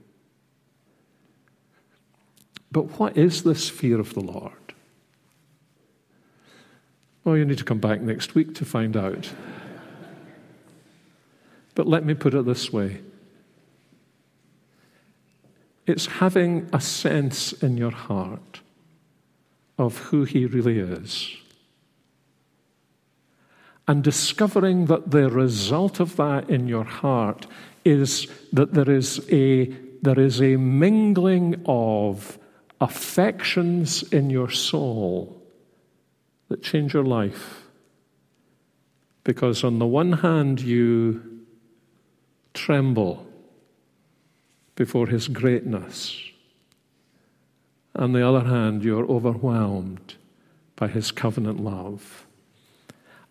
But 2.70 3.00
what 3.00 3.18
is 3.18 3.44
this 3.44 3.70
fear 3.70 4.02
of 4.02 4.14
the 4.14 4.20
Lord? 4.20 4.64
Well, 7.26 7.36
you 7.36 7.43
need 7.43 7.57
to 7.57 7.63
come 7.63 7.80
back 7.80 8.01
next 8.01 8.36
week 8.36 8.53
to 8.55 8.65
find 8.65 8.95
out. 8.95 9.34
But 11.73 11.88
let 11.88 12.05
me 12.05 12.13
put 12.13 12.34
it 12.34 12.45
this 12.45 12.71
way 12.71 13.01
it's 15.88 16.05
having 16.07 16.67
a 16.73 16.82
sense 16.82 17.53
in 17.53 17.78
your 17.78 17.91
heart 17.91 18.61
of 19.78 19.97
who 19.97 20.23
He 20.23 20.45
really 20.45 20.80
is. 20.80 21.36
And 23.88 24.03
discovering 24.03 24.88
that 24.88 25.11
the 25.11 25.30
result 25.30 25.99
of 25.99 26.15
that 26.15 26.49
in 26.49 26.67
your 26.67 26.86
heart 26.86 27.45
is 27.84 28.28
that 28.51 28.73
there 28.73 28.89
is 28.89 29.19
a, 29.32 29.65
there 30.01 30.19
is 30.19 30.41
a 30.41 30.55
mingling 30.55 31.61
of 31.67 32.39
affections 32.82 34.01
in 34.11 34.32
your 34.32 34.49
soul 34.49 35.35
that 36.50 36.64
change 36.64 36.93
your 36.93 37.04
life. 37.04 37.64
Because 39.24 39.64
on 39.64 39.80
the 39.80 39.88
one 39.88 40.14
hand, 40.14 40.62
you 40.62 41.41
tremble 42.54 43.26
before 44.76 45.08
His 45.08 45.28
greatness. 45.28 46.22
On 47.96 48.12
the 48.12 48.28
other 48.28 48.48
hand, 48.48 48.84
you're 48.84 49.10
overwhelmed 49.10 50.16
by 50.76 50.88
His 50.88 51.12
covenant 51.12 51.60
love. 51.60 52.26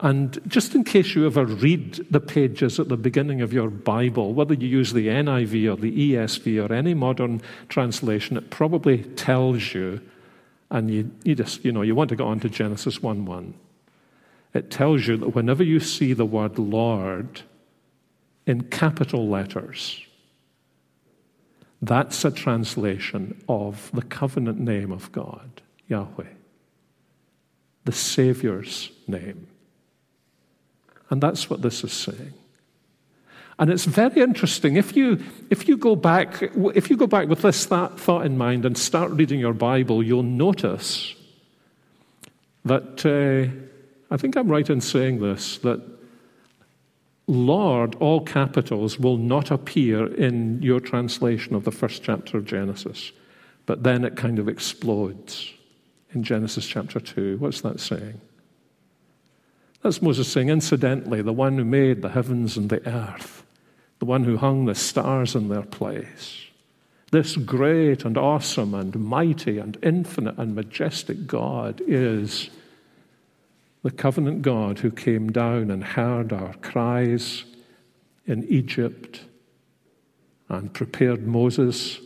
And 0.01 0.41
just 0.49 0.75
in 0.75 0.83
case 0.85 1.15
you 1.15 1.25
ever 1.27 1.45
read 1.45 2.05
the 2.11 2.21
pages 2.21 2.81
at 2.81 2.89
the 2.89 2.97
beginning 2.97 3.41
of 3.41 3.53
your 3.53 3.71
Bible, 3.71 4.35
whether 4.35 4.55
you 4.55 4.67
use 4.67 4.93
the 4.93 5.07
NIV 5.07 5.73
or 5.73 5.77
the 5.77 6.13
ESV 6.13 6.69
or 6.69 6.73
any 6.73 6.95
modern 6.95 7.41
translation, 7.69 8.37
it 8.37 8.51
probably 8.51 9.05
tells 9.05 9.73
you 9.73 10.01
and 10.75 10.91
you, 10.91 11.11
you 11.23 11.37
just, 11.37 11.65
you 11.65 11.71
know, 11.71 11.83
you 11.83 11.95
want 11.95 12.11
to 12.11 12.17
go 12.17 12.27
on 12.27 12.41
to 12.41 12.49
Genesis 12.49 13.01
1 13.01 13.25
1. 13.25 13.55
It 14.55 14.73
tells 14.73 15.07
you 15.07 15.17
that 15.19 15.29
whenever 15.29 15.63
you 15.63 15.79
see 15.79 16.13
the 16.13 16.27
word 16.27 16.59
Lord 16.59 17.43
in 18.45 18.65
capital 18.65 19.29
letters, 19.29 20.05
that's 21.81 22.25
a 22.25 22.33
translation 22.33 23.41
of 23.49 23.91
the 23.95 24.03
covenant 24.03 24.59
name 24.59 24.91
of 24.91 25.13
God, 25.13 25.63
Yahweh, 25.87 26.33
the 27.85 27.93
Savior's 27.93 28.91
name. 29.07 29.47
And 31.09 31.23
that's 31.23 31.49
what 31.49 31.63
this 31.63 31.85
is 31.85 31.93
saying. 31.93 32.35
And 33.59 33.71
it's 33.71 33.85
very 33.85 34.21
interesting. 34.21 34.77
If 34.77 34.97
you, 34.97 35.23
if 35.51 35.69
you, 35.69 35.77
go, 35.77 35.95
back, 35.95 36.43
if 36.75 36.91
you 36.91 36.97
go 36.97 37.07
back 37.07 37.29
with 37.29 37.43
this 37.43 37.67
that 37.67 37.99
thought 37.99 38.27
in 38.27 38.37
mind 38.37 38.65
and 38.65 38.77
start 38.77 39.13
reading 39.13 39.39
your 39.39 39.53
Bible, 39.53 40.03
you'll 40.03 40.25
notice 40.25 41.15
that, 42.65 43.07
uh, 43.07 43.53
I 44.13 44.17
think 44.17 44.37
I'm 44.37 44.49
right 44.49 44.69
in 44.69 44.81
saying 44.81 45.21
this, 45.21 45.59
that 45.59 45.81
Lord, 47.27 47.95
all 48.01 48.21
capitals, 48.21 48.99
will 48.99 49.17
not 49.17 49.51
appear 49.51 50.13
in 50.13 50.61
your 50.61 50.81
translation 50.81 51.55
of 51.55 51.65
the 51.65 51.73
first 51.73 52.03
chapter 52.03 52.37
of 52.37 52.45
Genesis. 52.45 53.13
But 53.67 53.83
then 53.83 54.05
it 54.05 54.17
kind 54.17 54.39
of 54.39 54.49
explodes. 54.49 55.53
in 56.13 56.23
Genesis 56.23 56.67
chapter 56.67 57.01
2. 57.01 57.39
What's 57.39 57.63
that 57.63 57.81
saying? 57.81 58.21
That's 59.83 60.01
Moses 60.01 60.31
saying, 60.31 60.49
incidentally, 60.49 61.23
the 61.23 61.33
one 61.33 61.59
who 61.59 61.65
made 61.65 62.03
the 62.03 62.09
heavens 62.09 62.57
and 62.57 62.71
the 62.71 62.87
earth, 62.89 63.44
the 63.99 64.05
one 64.05 64.25
who 64.25 64.37
hung 64.37 64.65
the 64.65 64.75
stars 64.75 65.35
in 65.35 65.49
their 65.49 65.63
place, 65.63 66.47
this 67.11 67.37
great 67.37 68.05
and 68.05 68.19
awesome 68.19 68.75
and 68.75 68.95
mighty 68.97 69.59
and 69.59 69.77
infinite 69.83 70.37
and 70.37 70.55
majestic 70.55 71.27
God 71.27 71.81
is 71.87 72.51
the 73.83 73.91
covenant 73.91 74.43
God 74.43 74.79
who 74.79 74.91
came 74.91 75.31
down 75.31 75.71
and 75.71 75.85
heard 75.85 76.33
our 76.33 76.55
cries 76.55 77.45
in 78.27 78.45
Egypt 78.45 79.21
and 80.49 80.73
prepared 80.73 81.27
Moses 81.27 82.01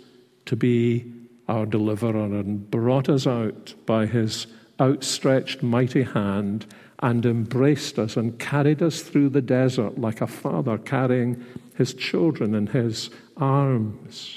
to 0.46 0.56
be 0.56 1.10
our 1.48 1.64
deliverer 1.64 2.24
and 2.24 2.70
brought 2.70 3.08
us 3.08 3.26
out 3.26 3.74
by 3.86 4.06
his 4.06 4.46
outstretched 4.80 5.62
mighty 5.62 6.02
hand 6.02 6.66
and 7.00 7.24
embraced 7.24 7.98
us 7.98 8.16
and 8.16 8.38
carried 8.38 8.82
us 8.82 9.02
through 9.02 9.28
the 9.28 9.42
desert 9.42 9.98
like 9.98 10.20
a 10.20 10.26
father 10.26 10.78
carrying 10.78 11.44
his 11.78 11.94
children 11.94 12.56
in 12.56 12.66
his 12.66 13.08
arms. 13.36 14.36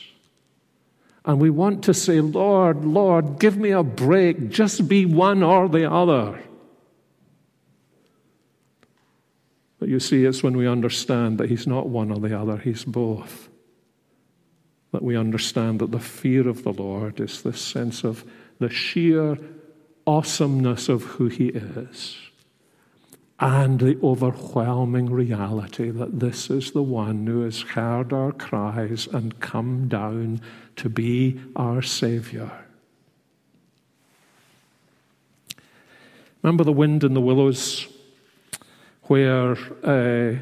And 1.25 1.41
we 1.41 1.49
want 1.49 1.83
to 1.85 1.93
say, 1.93 2.21
Lord, 2.21 2.85
Lord, 2.85 3.39
give 3.39 3.57
me 3.57 3.71
a 3.71 3.83
break, 3.83 4.49
just 4.49 4.87
be 4.87 5.05
one 5.05 5.41
or 5.41 5.67
the 5.67 5.91
other. 5.91 6.39
But 9.79 9.89
you 9.89 9.99
see, 9.99 10.25
it's 10.25 10.43
when 10.43 10.55
we 10.55 10.67
understand 10.67 11.39
that 11.39 11.49
He's 11.49 11.65
not 11.65 11.89
one 11.89 12.11
or 12.11 12.19
the 12.19 12.39
other, 12.39 12.57
He's 12.57 12.85
both. 12.85 13.49
That 14.91 15.01
we 15.01 15.17
understand 15.17 15.79
that 15.79 15.91
the 15.91 15.99
fear 15.99 16.47
of 16.47 16.63
the 16.63 16.73
Lord 16.73 17.19
is 17.19 17.41
this 17.41 17.59
sense 17.59 18.03
of 18.03 18.23
the 18.59 18.69
sheer 18.69 19.39
awesomeness 20.05 20.89
of 20.89 21.03
who 21.03 21.27
He 21.27 21.47
is 21.47 22.30
and 23.41 23.79
the 23.79 23.97
overwhelming 24.03 25.09
reality 25.09 25.89
that 25.89 26.19
this 26.19 26.51
is 26.51 26.71
the 26.71 26.83
one 26.83 27.25
who 27.25 27.41
has 27.41 27.61
heard 27.61 28.13
our 28.13 28.31
cries 28.31 29.07
and 29.07 29.39
come 29.39 29.87
down 29.87 30.39
to 30.75 30.87
be 30.87 31.41
our 31.55 31.81
Savior. 31.81 32.51
Remember 36.43 36.63
the 36.63 36.71
wind 36.71 37.03
in 37.03 37.15
the 37.15 37.21
willows 37.21 37.87
where 39.03 39.57
uh, 39.83 40.35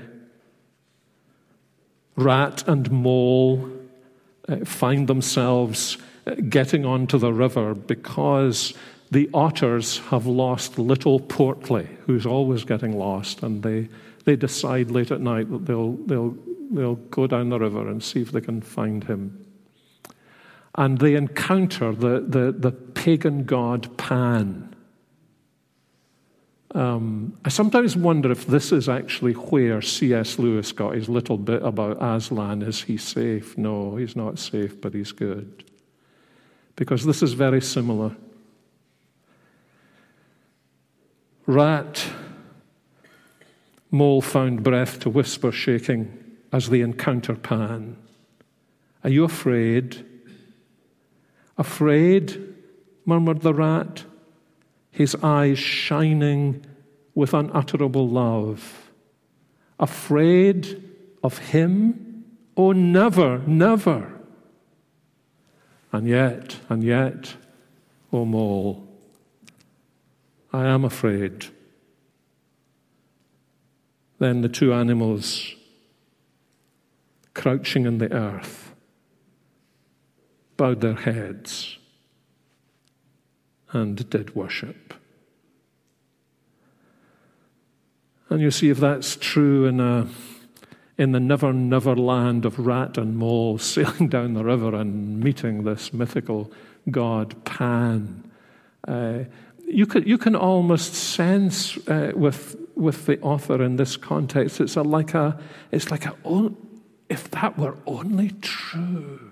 rat 2.18 2.68
and 2.68 2.92
mole 2.92 3.70
uh, 4.50 4.58
find 4.66 5.08
themselves 5.08 5.98
uh, 6.28 6.36
getting 6.50 6.86
onto 6.86 7.18
the 7.18 7.32
river 7.32 7.74
because 7.74 8.74
the 9.12 9.30
otters 9.34 10.00
have 10.10 10.28
lost 10.28 10.78
little 10.78 11.20
Portly, 11.20 11.88
who's 12.06 12.26
always 12.26 12.64
getting 12.64 12.98
lost, 12.98 13.42
and 13.42 13.64
they, 13.64 13.90
they 14.26 14.36
decide 14.36 14.92
late 14.92 15.12
at 15.12 15.22
night 15.22 15.50
that 15.50 15.66
they'll, 15.66 15.94
they'll, 15.94 16.38
they'll 16.72 16.96
go 16.96 17.26
down 17.26 17.50
the 17.50 17.60
river 17.60 17.90
and 17.90 18.04
see 18.04 18.22
if 18.22 18.32
they 18.32 18.42
can 18.42 18.62
find 18.62 19.04
him. 19.04 19.46
And 20.76 21.00
they 21.00 21.16
encounter 21.16 21.94
the, 21.94 22.20
the, 22.22 22.52
the 22.52 22.72
pagan 22.72 23.46
god 23.46 23.98
Pan. 23.98 24.76
Um, 26.76 27.36
I 27.44 27.50
sometimes 27.50 27.98
wonder 27.98 28.32
if 28.32 28.46
this 28.46 28.72
is 28.72 28.88
actually 28.88 29.34
where 29.34 29.82
C.S. 29.82 30.38
Lewis 30.38 30.72
got 30.72 30.94
his 30.94 31.10
little 31.10 31.38
bit 31.38 31.64
about 31.64 31.98
Aslan. 32.00 32.62
Is 32.62 32.84
he 32.84 32.98
safe? 32.98 33.58
No, 33.58 33.96
he's 33.96 34.16
not 34.16 34.38
safe, 34.38 34.80
but 34.80 34.94
he's 34.94 35.12
good. 35.12 35.64
Because 36.76 37.04
this 37.04 37.24
is 37.24 37.34
very 37.34 37.60
similar. 37.60 38.16
Rat, 41.50 42.06
mole 43.90 44.22
found 44.22 44.62
breath 44.62 45.00
to 45.00 45.10
whisper, 45.10 45.52
shaking 45.52 46.38
as 46.54 46.70
they 46.70 46.82
encounter 46.82 47.34
Pan. 47.34 47.98
Are 49.04 49.10
you 49.10 49.24
afraid? 49.24 50.06
Afraid? 51.58 52.54
murmured 53.04 53.42
the 53.42 53.56
rat, 53.56 54.04
his 54.92 55.16
eyes 55.24 55.58
shining 55.58 56.64
with 57.16 57.34
unutterable 57.34 58.08
love. 58.08 58.92
Afraid 59.80 60.84
of 61.24 61.40
him? 61.40 62.26
Oh, 62.56 62.74
never, 62.74 63.40
never. 63.48 64.20
And 65.92 66.08
yet, 66.08 66.58
and 66.70 66.84
yet, 66.84 67.34
O 68.14 68.20
oh 68.20 68.26
mole, 68.26 68.89
I 70.52 70.66
am 70.66 70.84
afraid. 70.84 71.48
Then 74.18 74.42
the 74.42 74.50
two 74.50 74.74
animals, 74.74 75.56
crouching 77.34 77.86
in 77.86 78.00
the 78.00 78.12
earth, 78.12 78.74
bowed 80.58 80.82
their 80.82 80.96
heads 80.96 81.78
and 83.72 84.10
did 84.10 84.36
worship. 84.36 84.94
And 88.30 88.42
you 88.42 88.52
see, 88.52 88.70
if 88.70 88.80
that's 88.80 89.16
true 89.16 89.66
in, 89.66 89.80
a, 89.80 90.08
in 90.98 91.14
the 91.14 91.20
never, 91.20 91.54
never 91.54 91.96
land 91.96 92.46
of 92.46 92.60
rat 92.60 92.98
and 92.98 93.18
mole 93.18 93.58
sailing 93.60 94.10
down 94.10 94.34
the 94.34 94.44
river 94.44 94.76
and 94.76 95.20
meeting 95.20 95.64
this 95.64 95.94
mythical 95.94 96.52
god 96.92 97.44
Pan, 97.46 98.30
uh, 98.88 99.20
you 99.70 99.86
can, 99.86 100.08
you 100.08 100.18
can 100.18 100.36
almost 100.36 100.94
sense 100.94 101.78
uh, 101.88 102.12
with, 102.16 102.56
with 102.76 103.06
the 103.06 103.20
author 103.22 103.64
in 103.64 103.76
this 103.76 103.98
context, 103.98 104.60
it's 104.60 104.76
a, 104.76 104.82
like 104.82 105.14
a, 105.14 105.40
it's 105.72 105.92
like 105.92 106.06
a, 106.06 106.16
if 107.10 107.30
that 107.32 107.58
were 107.58 107.78
only 107.86 108.32
true. 108.42 109.32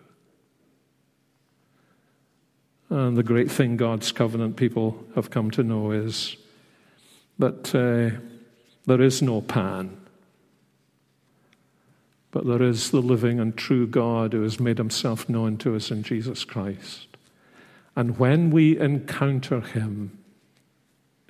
And 2.90 3.18
the 3.18 3.24
great 3.24 3.52
thing 3.52 3.78
God's 3.78 4.12
covenant 4.12 4.56
people 4.56 5.04
have 5.16 5.30
come 5.30 5.52
to 5.52 5.64
know 5.64 5.92
is 5.92 6.38
that 7.40 7.76
uh, 7.76 8.18
there 8.86 9.02
is 9.02 9.22
no 9.22 9.42
Pan, 9.42 9.98
but 12.32 12.46
there 12.46 12.62
is 12.62 12.92
the 12.92 13.02
living 13.02 13.40
and 13.40 13.58
true 13.58 13.88
God 13.88 14.34
who 14.34 14.44
has 14.44 14.60
made 14.60 14.78
himself 14.78 15.28
known 15.28 15.58
to 15.58 15.76
us 15.76 15.92
in 15.92 16.04
Jesus 16.04 16.46
Christ. 16.46 17.08
And 17.96 18.20
when 18.20 18.52
we 18.52 18.80
encounter 18.80 19.60
him, 19.60 20.18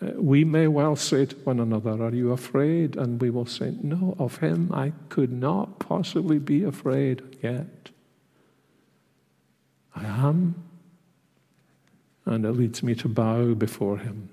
we 0.02 0.44
may 0.44 0.68
well 0.68 0.96
say 0.96 1.26
to 1.26 1.36
one 1.38 1.60
another, 1.60 2.04
Are 2.04 2.14
you 2.14 2.32
afraid? 2.32 2.96
And 2.96 3.20
we 3.20 3.30
will 3.30 3.46
say, 3.46 3.76
No, 3.82 4.16
of 4.20 4.38
him 4.38 4.72
I 4.74 4.94
could 5.10 5.32
not 5.32 5.80
possibly 5.80 6.38
be 6.38 6.64
afraid 6.64 7.38
yet. 7.42 7.90
I 9.96 10.06
am. 10.06 10.56
And 12.26 12.46
it 12.46 12.52
leads 12.52 12.84
me 12.84 12.94
to 12.96 13.08
bow 13.08 13.54
before 13.54 13.98
him 13.98 14.30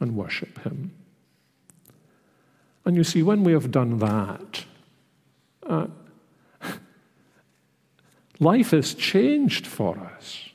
and 0.00 0.16
worship 0.16 0.58
him. 0.64 0.92
And 2.84 2.96
you 2.96 3.04
see, 3.04 3.22
when 3.22 3.44
we 3.44 3.52
have 3.52 3.70
done 3.70 3.98
that, 3.98 4.64
uh, 5.64 5.86
life 8.40 8.74
is 8.74 8.94
changed 8.94 9.66
for 9.66 9.96
us. 9.96 10.51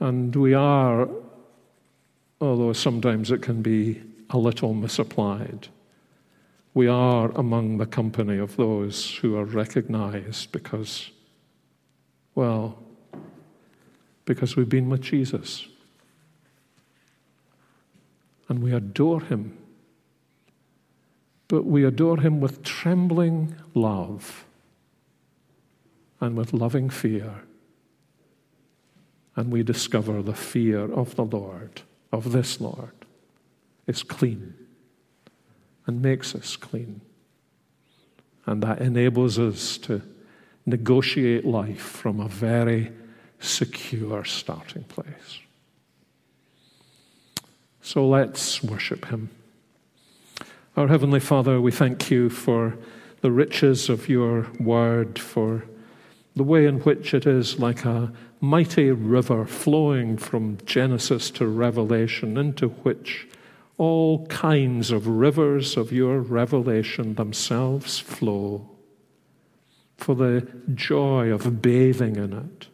And 0.00 0.34
we 0.34 0.54
are, 0.54 1.08
although 2.40 2.72
sometimes 2.72 3.30
it 3.30 3.42
can 3.42 3.60
be 3.60 4.00
a 4.30 4.38
little 4.38 4.72
misapplied, 4.72 5.68
we 6.72 6.88
are 6.88 7.30
among 7.32 7.76
the 7.76 7.86
company 7.86 8.38
of 8.38 8.56
those 8.56 9.16
who 9.16 9.36
are 9.36 9.44
recognized 9.44 10.52
because, 10.52 11.10
well, 12.34 12.78
because 14.24 14.56
we've 14.56 14.68
been 14.68 14.88
with 14.88 15.02
Jesus. 15.02 15.66
And 18.48 18.62
we 18.62 18.72
adore 18.72 19.20
him. 19.20 19.58
But 21.48 21.64
we 21.64 21.84
adore 21.84 22.20
him 22.20 22.40
with 22.40 22.62
trembling 22.62 23.54
love 23.74 24.46
and 26.20 26.36
with 26.36 26.52
loving 26.52 26.88
fear 26.88 27.42
and 29.40 29.50
we 29.50 29.62
discover 29.62 30.20
the 30.22 30.34
fear 30.34 30.92
of 30.92 31.16
the 31.16 31.24
Lord, 31.24 31.80
of 32.12 32.30
this 32.30 32.60
Lord, 32.60 32.92
is 33.86 34.02
clean 34.02 34.52
and 35.86 36.02
makes 36.02 36.34
us 36.34 36.56
clean. 36.56 37.00
And 38.44 38.62
that 38.62 38.82
enables 38.82 39.38
us 39.38 39.78
to 39.78 40.02
negotiate 40.66 41.46
life 41.46 41.80
from 41.80 42.20
a 42.20 42.28
very 42.28 42.92
secure 43.38 44.26
starting 44.26 44.84
place. 44.84 45.40
So 47.80 48.06
let's 48.06 48.62
worship 48.62 49.06
Him. 49.06 49.30
Our 50.76 50.88
Heavenly 50.88 51.20
Father, 51.20 51.62
we 51.62 51.72
thank 51.72 52.10
you 52.10 52.28
for 52.28 52.76
the 53.22 53.30
riches 53.32 53.88
of 53.88 54.06
your 54.06 54.48
word, 54.60 55.18
for 55.18 55.64
the 56.36 56.44
way 56.44 56.66
in 56.66 56.80
which 56.80 57.12
it 57.12 57.26
is 57.26 57.58
like 57.58 57.84
a 57.84 58.12
mighty 58.40 58.90
river 58.90 59.44
flowing 59.44 60.16
from 60.16 60.58
Genesis 60.64 61.30
to 61.30 61.46
Revelation, 61.46 62.36
into 62.36 62.68
which 62.68 63.28
all 63.76 64.26
kinds 64.26 64.90
of 64.90 65.06
rivers 65.06 65.76
of 65.76 65.92
your 65.92 66.20
revelation 66.20 67.14
themselves 67.14 67.98
flow, 67.98 68.68
for 69.96 70.14
the 70.14 70.46
joy 70.74 71.30
of 71.30 71.60
bathing 71.60 72.16
in 72.16 72.32
it. 72.32 72.68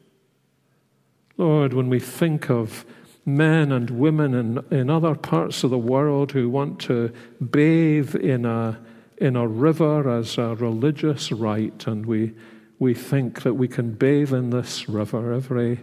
Lord, 1.37 1.73
when 1.73 1.89
we 1.89 2.01
think 2.01 2.51
of 2.51 2.85
men 3.25 3.73
and 3.73 3.91
women 3.91 4.35
in, 4.35 4.65
in 4.71 4.89
other 4.89 5.15
parts 5.15 5.65
of 5.65 5.71
the 5.71 5.79
world 5.79 6.33
who 6.33 6.49
want 6.49 6.79
to 6.81 7.13
bathe 7.51 8.15
in 8.15 8.45
a, 8.45 8.79
in 9.19 9.35
a 9.37 9.47
river 9.47 10.09
as 10.09 10.39
a 10.39 10.55
religious 10.55 11.33
rite, 11.33 11.87
and 11.87 12.07
we 12.07 12.33
we 12.79 12.95
think 12.95 13.43
that 13.43 13.55
we 13.55 13.69
can 13.69 13.93
bathe 13.93 14.33
in 14.33 14.51
this 14.51 14.89
river 14.89 15.33
every, 15.33 15.81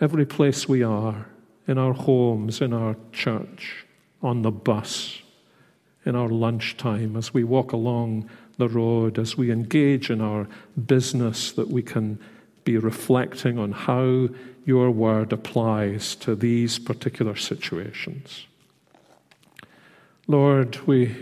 every 0.00 0.24
place 0.24 0.68
we 0.68 0.82
are, 0.82 1.26
in 1.66 1.78
our 1.78 1.92
homes, 1.92 2.60
in 2.60 2.72
our 2.72 2.96
church, 3.12 3.84
on 4.22 4.42
the 4.42 4.50
bus, 4.50 5.22
in 6.04 6.14
our 6.14 6.28
lunchtime, 6.28 7.16
as 7.16 7.34
we 7.34 7.44
walk 7.44 7.72
along 7.72 8.28
the 8.56 8.68
road, 8.68 9.18
as 9.18 9.36
we 9.36 9.50
engage 9.50 10.10
in 10.10 10.20
our 10.20 10.48
business, 10.86 11.52
that 11.52 11.68
we 11.68 11.82
can 11.82 12.18
be 12.64 12.76
reflecting 12.76 13.58
on 13.58 13.72
how 13.72 14.28
your 14.64 14.90
word 14.90 15.32
applies 15.32 16.14
to 16.16 16.34
these 16.34 16.78
particular 16.78 17.34
situations. 17.36 18.46
Lord, 20.26 20.76
we, 20.86 21.16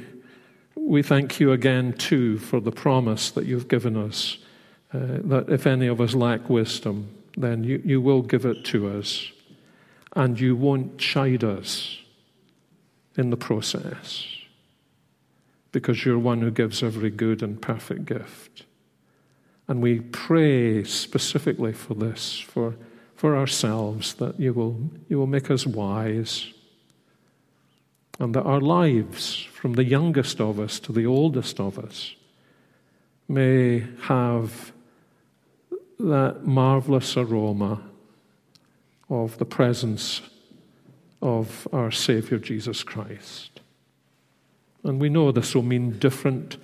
we 0.75 1.03
thank 1.03 1.39
you 1.39 1.53
again, 1.53 1.93
too, 1.93 2.39
for 2.39 2.61
the 2.61 2.73
promise 2.73 3.31
that 3.31 3.47
you've 3.47 3.69
given 3.69 3.97
us 3.97 4.39
uh, 4.93 4.99
that 5.25 5.47
if 5.49 5.67
any 5.67 5.87
of 5.87 6.01
us 6.01 6.15
lack 6.15 6.49
wisdom, 6.49 7.09
then 7.37 7.65
you, 7.65 7.83
you 7.85 8.01
will 8.01 8.23
give 8.23 8.47
it 8.47 8.65
to 8.65 8.89
us 8.89 9.31
and 10.15 10.41
you 10.41 10.57
won't 10.57 10.99
chide 10.99 11.45
us 11.45 11.99
in 13.17 13.31
the 13.31 13.37
process 13.37 14.27
because 15.73 16.05
you're 16.05 16.19
one 16.19 16.41
who 16.41 16.51
gives 16.51 16.83
every 16.83 17.11
good 17.11 17.43
and 17.43 17.61
perfect 17.61 18.07
gift. 18.07 18.65
And 19.69 19.83
we 19.83 20.01
pray 20.01 20.85
specifically 20.85 21.73
for 21.73 21.95
this, 21.95 22.39
for, 22.39 22.77
for 23.15 23.37
ourselves, 23.37 24.15
that 24.15 24.39
you 24.41 24.55
will, 24.55 24.79
you 25.09 25.19
will 25.19 25.27
make 25.27 25.51
us 25.51 25.67
wise 25.67 26.53
and 28.19 28.35
that 28.35 28.45
our 28.45 28.61
lives, 28.61 29.47
from 29.53 29.75
the 29.75 29.85
youngest 29.85 30.41
of 30.41 30.59
us 30.59 30.81
to 30.81 30.93
the 30.93 31.05
oldest 31.05 31.61
of 31.61 31.79
us, 31.79 32.15
may 33.29 33.85
have 34.03 34.73
that 35.99 36.45
marvelous 36.45 37.17
aroma 37.17 37.83
of 39.09 39.39
the 39.39 39.45
presence 39.45 40.21
of 41.23 41.67
our 41.73 41.91
Savior 41.91 42.39
Jesus 42.39 42.83
Christ. 42.83 43.61
And 44.85 45.01
we 45.01 45.09
know 45.09 45.33
this 45.33 45.55
will 45.55 45.63
mean 45.63 45.99
different, 45.99 46.59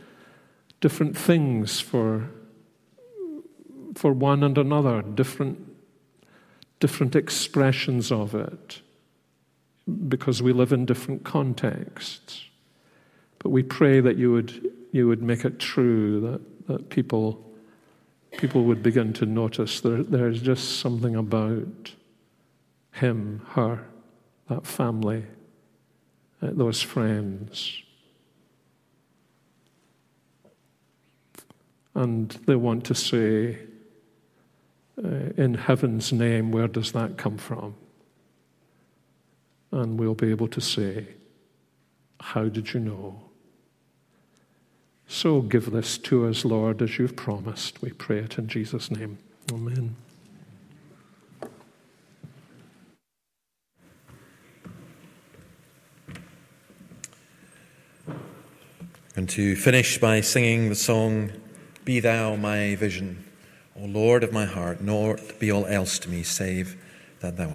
different 0.81 1.17
things 1.17 1.81
for, 1.81 2.29
for 3.95 4.13
one 4.13 4.45
and 4.45 4.59
another, 4.59 5.03
different, 5.03 5.59
different 6.79 7.17
expressions 7.17 8.13
of 8.13 8.35
it, 8.35 8.83
because 10.09 10.43
we 10.43 10.53
live 10.53 10.73
in 10.73 10.85
different 10.87 11.25
contexts. 11.25 12.45
But 13.39 13.51
we 13.51 13.65
pray 13.65 14.01
that 14.01 14.17
you 14.17 14.31
would, 14.31 14.71
you 14.93 15.09
would 15.09 15.23
make 15.23 15.45
it 15.45 15.59
true 15.59 16.21
that, 16.21 16.67
that 16.69 16.91
people 16.91 17.52
people 18.39 18.65
would 18.65 18.83
begin 18.83 19.13
to 19.15 19.27
notice 19.27 19.81
there, 19.81 20.03
there's 20.03 20.41
just 20.41 20.81
something 20.81 21.17
about 21.17 21.95
him, 22.93 23.43
her, 23.51 23.85
that 24.49 24.67
family, 24.67 25.25
uh, 26.43 26.49
those 26.53 26.83
friends. 26.83 27.83
And 31.95 32.31
they 32.47 32.57
want 32.57 32.85
to 32.87 32.95
say, 32.95 33.59
uh, 35.03 35.31
in 35.37 35.55
heaven's 35.55 36.13
name, 36.13 36.53
where 36.53 36.69
does 36.69 36.93
that 36.93 37.17
come 37.17 37.39
from? 37.39 37.75
And 39.71 39.99
we'll 39.99 40.15
be 40.15 40.31
able 40.31 40.49
to 40.49 40.61
say, 40.61 41.09
How 42.21 42.49
did 42.49 42.73
you 42.73 42.81
know? 42.81 43.32
So 45.13 45.43
give 45.43 45.71
this 45.71 45.99
to 45.99 46.27
us, 46.27 46.43
Lord, 46.43 46.81
as 46.81 46.99
you've 46.99 47.17
promised. 47.17 47.83
We 47.83 47.91
pray 47.91 48.21
it 48.21 48.39
in 48.39 48.49
Jesus' 48.49 48.91
name. 48.91 49.19
Amen. 49.53 49.95
And 59.15 59.29
to 59.29 59.55
finish 59.55 59.99
by 59.99 60.23
singing 60.23 60.71
the 60.71 60.75
song, 60.75 61.31
Be 61.85 62.01
Thou 62.01 62.37
My 62.37 62.75
Vision, 62.77 63.23
O 63.79 63.85
Lord 63.85 64.25
of 64.25 64.33
my 64.33 64.47
heart, 64.47 64.81
nor 64.81 65.19
be 65.39 65.53
all 65.53 65.67
else 65.67 65.99
to 66.01 66.09
me 66.09 66.23
save 66.23 66.83
that 67.21 67.37
Thou 67.37 67.51